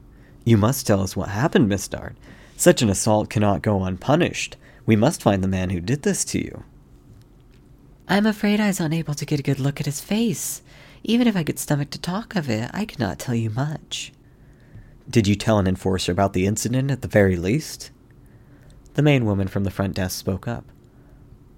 You 0.44 0.56
must 0.56 0.86
tell 0.86 1.02
us 1.02 1.16
what 1.16 1.28
happened, 1.28 1.68
Miss 1.68 1.88
Dart. 1.88 2.16
Such 2.56 2.80
an 2.80 2.88
assault 2.88 3.30
cannot 3.30 3.62
go 3.62 3.82
unpunished. 3.82 4.56
We 4.86 4.96
must 4.96 5.22
find 5.22 5.42
the 5.42 5.48
man 5.48 5.70
who 5.70 5.80
did 5.80 6.02
this 6.02 6.24
to 6.26 6.38
you. 6.38 6.64
I'm 8.08 8.26
afraid 8.26 8.60
I 8.60 8.68
was 8.68 8.80
unable 8.80 9.14
to 9.14 9.26
get 9.26 9.40
a 9.40 9.44
good 9.44 9.60
look 9.60 9.80
at 9.80 9.86
his 9.86 10.00
face. 10.00 10.62
Even 11.02 11.26
if 11.26 11.36
I 11.36 11.44
could 11.44 11.58
stomach 11.58 11.90
to 11.90 12.00
talk 12.00 12.36
of 12.36 12.48
it, 12.48 12.70
I 12.72 12.84
could 12.84 12.98
not 12.98 13.18
tell 13.18 13.34
you 13.34 13.50
much. 13.50 14.12
Did 15.10 15.26
you 15.26 15.34
tell 15.34 15.58
an 15.58 15.66
enforcer 15.66 16.12
about 16.12 16.34
the 16.34 16.46
incident 16.46 16.88
at 16.88 17.02
the 17.02 17.08
very 17.08 17.34
least? 17.36 17.90
The 18.94 19.02
main 19.02 19.24
woman 19.24 19.48
from 19.48 19.64
the 19.64 19.70
front 19.70 19.94
desk 19.94 20.16
spoke 20.16 20.46
up. 20.46 20.64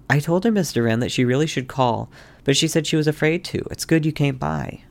I 0.09 0.19
told 0.19 0.43
her, 0.43 0.51
Mr. 0.51 0.83
Wren, 0.83 1.01
that 1.01 1.11
she 1.11 1.23
really 1.23 1.45
should 1.45 1.67
call, 1.67 2.09
but 2.45 2.57
she 2.57 2.67
said 2.67 2.87
she 2.87 2.95
was 2.95 3.05
afraid 3.05 3.43
to. 3.45 3.59
It's 3.69 3.85
good 3.85 4.07
you 4.07 4.11
came 4.11 4.37
by. 4.37 4.83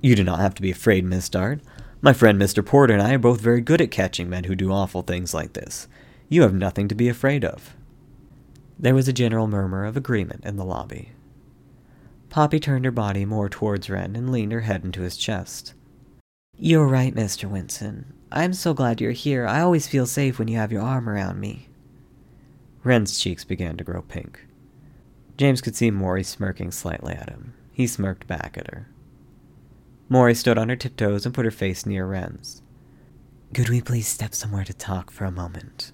You 0.00 0.14
do 0.14 0.22
not 0.22 0.38
have 0.38 0.54
to 0.54 0.62
be 0.62 0.70
afraid, 0.70 1.04
Miss 1.04 1.28
Dart. 1.28 1.60
My 2.00 2.12
friend 2.12 2.40
Mr. 2.40 2.64
Porter 2.64 2.94
and 2.94 3.02
I 3.02 3.14
are 3.14 3.18
both 3.18 3.40
very 3.40 3.60
good 3.60 3.80
at 3.80 3.90
catching 3.90 4.30
men 4.30 4.44
who 4.44 4.54
do 4.54 4.70
awful 4.70 5.02
things 5.02 5.34
like 5.34 5.54
this. 5.54 5.88
You 6.28 6.42
have 6.42 6.54
nothing 6.54 6.86
to 6.88 6.94
be 6.94 7.08
afraid 7.08 7.44
of. 7.44 7.74
There 8.78 8.94
was 8.94 9.08
a 9.08 9.12
general 9.12 9.48
murmur 9.48 9.84
of 9.84 9.96
agreement 9.96 10.44
in 10.44 10.56
the 10.56 10.64
lobby. 10.64 11.10
Poppy 12.28 12.60
turned 12.60 12.84
her 12.84 12.92
body 12.92 13.24
more 13.24 13.48
towards 13.48 13.90
Wren 13.90 14.14
and 14.14 14.30
leaned 14.30 14.52
her 14.52 14.60
head 14.60 14.84
into 14.84 15.00
his 15.00 15.16
chest. 15.16 15.74
You're 16.58 16.86
right, 16.86 17.14
Mr. 17.14 17.50
Winston. 17.50 18.14
I'm 18.32 18.54
so 18.54 18.72
glad 18.72 18.98
you're 18.98 19.12
here. 19.12 19.46
I 19.46 19.60
always 19.60 19.86
feel 19.86 20.06
safe 20.06 20.38
when 20.38 20.48
you 20.48 20.56
have 20.56 20.72
your 20.72 20.80
arm 20.80 21.06
around 21.06 21.38
me. 21.38 21.68
Wren's 22.82 23.18
cheeks 23.18 23.44
began 23.44 23.76
to 23.76 23.84
grow 23.84 24.00
pink. 24.00 24.46
James 25.36 25.60
could 25.60 25.76
see 25.76 25.90
Maury 25.90 26.24
smirking 26.24 26.70
slightly 26.70 27.12
at 27.12 27.28
him. 27.28 27.52
He 27.72 27.86
smirked 27.86 28.26
back 28.26 28.56
at 28.56 28.72
her. 28.72 28.88
Maury 30.08 30.34
stood 30.34 30.56
on 30.56 30.70
her 30.70 30.76
tiptoes 30.76 31.26
and 31.26 31.34
put 31.34 31.44
her 31.44 31.50
face 31.50 31.84
near 31.84 32.06
Wren's. 32.06 32.62
Could 33.52 33.68
we 33.68 33.82
please 33.82 34.08
step 34.08 34.34
somewhere 34.34 34.64
to 34.64 34.72
talk 34.72 35.10
for 35.10 35.26
a 35.26 35.30
moment? 35.30 35.92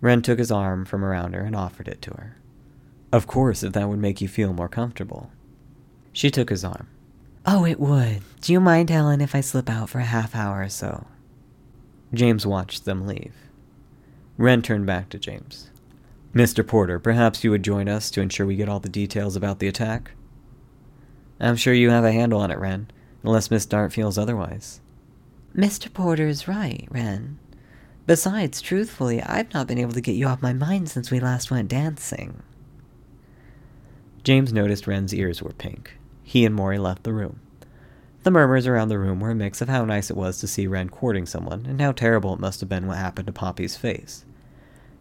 Wren 0.00 0.22
took 0.22 0.38
his 0.38 0.52
arm 0.52 0.84
from 0.84 1.04
around 1.04 1.34
her 1.34 1.42
and 1.42 1.56
offered 1.56 1.88
it 1.88 2.00
to 2.02 2.10
her. 2.12 2.36
Of 3.12 3.26
course, 3.26 3.64
if 3.64 3.72
that 3.72 3.88
would 3.88 3.98
make 3.98 4.20
you 4.20 4.28
feel 4.28 4.52
more 4.52 4.68
comfortable. 4.68 5.32
She 6.12 6.30
took 6.30 6.50
his 6.50 6.64
arm. 6.64 6.86
Oh, 7.44 7.64
it 7.64 7.80
would. 7.80 8.22
Do 8.40 8.52
you 8.52 8.60
mind, 8.60 8.90
Helen, 8.90 9.20
if 9.20 9.34
I 9.34 9.40
slip 9.40 9.68
out 9.68 9.88
for 9.90 9.98
a 9.98 10.04
half 10.04 10.34
hour 10.34 10.62
or 10.62 10.68
so? 10.68 11.06
James 12.14 12.46
watched 12.46 12.84
them 12.84 13.06
leave. 13.06 13.34
Wren 14.36 14.62
turned 14.62 14.86
back 14.86 15.08
to 15.10 15.18
James. 15.18 15.70
Mr. 16.34 16.66
Porter, 16.66 16.98
perhaps 16.98 17.44
you 17.44 17.50
would 17.50 17.62
join 17.62 17.88
us 17.88 18.10
to 18.10 18.20
ensure 18.20 18.46
we 18.46 18.56
get 18.56 18.68
all 18.68 18.80
the 18.80 18.88
details 18.88 19.36
about 19.36 19.58
the 19.58 19.68
attack? 19.68 20.12
I'm 21.40 21.56
sure 21.56 21.74
you 21.74 21.90
have 21.90 22.04
a 22.04 22.12
handle 22.12 22.40
on 22.40 22.50
it, 22.50 22.58
Wren, 22.58 22.88
unless 23.22 23.50
Miss 23.50 23.66
Dart 23.66 23.92
feels 23.92 24.16
otherwise. 24.16 24.80
Mr. 25.54 25.92
Porter 25.92 26.26
is 26.26 26.48
right, 26.48 26.86
Wren. 26.90 27.38
Besides, 28.06 28.60
truthfully, 28.60 29.22
I've 29.22 29.52
not 29.52 29.66
been 29.66 29.78
able 29.78 29.92
to 29.92 30.00
get 30.00 30.14
you 30.14 30.26
off 30.26 30.42
my 30.42 30.52
mind 30.52 30.88
since 30.88 31.10
we 31.10 31.20
last 31.20 31.50
went 31.50 31.68
dancing. 31.68 32.42
James 34.24 34.52
noticed 34.52 34.86
Wren's 34.86 35.14
ears 35.14 35.42
were 35.42 35.52
pink. 35.52 35.98
He 36.22 36.44
and 36.44 36.54
Maury 36.54 36.78
left 36.78 37.02
the 37.02 37.12
room. 37.12 37.40
The 38.22 38.30
murmurs 38.30 38.66
around 38.66 38.88
the 38.88 38.98
room 38.98 39.18
were 39.18 39.32
a 39.32 39.34
mix 39.34 39.60
of 39.60 39.68
how 39.68 39.84
nice 39.84 40.08
it 40.08 40.16
was 40.16 40.38
to 40.38 40.46
see 40.46 40.66
Wren 40.66 40.88
courting 40.88 41.26
someone, 41.26 41.66
and 41.66 41.80
how 41.80 41.92
terrible 41.92 42.32
it 42.34 42.40
must 42.40 42.60
have 42.60 42.68
been 42.68 42.86
what 42.86 42.98
happened 42.98 43.26
to 43.26 43.32
Poppy's 43.32 43.76
face. 43.76 44.24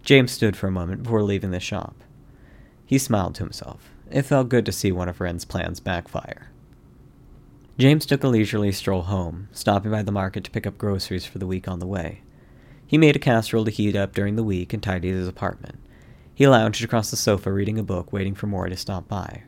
James 0.03 0.31
stood 0.31 0.55
for 0.57 0.67
a 0.67 0.71
moment 0.71 1.03
before 1.03 1.21
leaving 1.21 1.51
the 1.51 1.59
shop. 1.59 1.95
He 2.85 2.97
smiled 2.97 3.35
to 3.35 3.43
himself. 3.43 3.91
It 4.09 4.23
felt 4.23 4.49
good 4.49 4.65
to 4.65 4.71
see 4.71 4.91
one 4.91 5.07
of 5.07 5.21
Wren's 5.21 5.45
plans 5.45 5.79
backfire. 5.79 6.49
James 7.77 8.05
took 8.05 8.23
a 8.23 8.27
leisurely 8.27 8.71
stroll 8.71 9.03
home, 9.03 9.47
stopping 9.51 9.91
by 9.91 10.01
the 10.01 10.11
market 10.11 10.43
to 10.43 10.51
pick 10.51 10.67
up 10.67 10.77
groceries 10.77 11.25
for 11.25 11.37
the 11.37 11.47
week 11.47 11.67
on 11.67 11.79
the 11.79 11.87
way. 11.87 12.21
He 12.85 12.97
made 12.97 13.15
a 13.15 13.19
casserole 13.19 13.65
to 13.65 13.71
heat 13.71 13.95
up 13.95 14.13
during 14.13 14.35
the 14.35 14.43
week 14.43 14.73
and 14.73 14.83
tidied 14.83 15.13
his 15.13 15.27
apartment. 15.27 15.79
He 16.33 16.47
lounged 16.47 16.83
across 16.83 17.09
the 17.09 17.17
sofa 17.17 17.51
reading 17.51 17.79
a 17.79 17.83
book, 17.83 18.11
waiting 18.11 18.35
for 18.35 18.47
Maury 18.47 18.71
to 18.71 18.77
stop 18.77 19.07
by. 19.07 19.43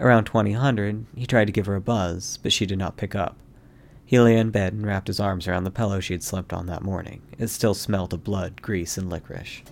Around 0.00 0.24
2000, 0.24 1.06
he 1.14 1.26
tried 1.26 1.46
to 1.46 1.52
give 1.52 1.66
her 1.66 1.74
a 1.74 1.80
buzz, 1.80 2.38
but 2.42 2.52
she 2.52 2.66
did 2.66 2.78
not 2.78 2.96
pick 2.96 3.14
up. 3.14 3.36
He 4.04 4.18
lay 4.18 4.36
in 4.36 4.50
bed 4.50 4.72
and 4.72 4.86
wrapped 4.86 5.06
his 5.06 5.20
arms 5.20 5.46
around 5.48 5.64
the 5.64 5.70
pillow 5.70 6.00
she 6.00 6.12
had 6.12 6.22
slept 6.22 6.52
on 6.52 6.66
that 6.66 6.82
morning. 6.82 7.22
It 7.38 7.48
still 7.48 7.74
smelt 7.74 8.12
of 8.12 8.24
blood, 8.24 8.60
grease, 8.60 8.98
and 8.98 9.08
licorice. 9.08 9.62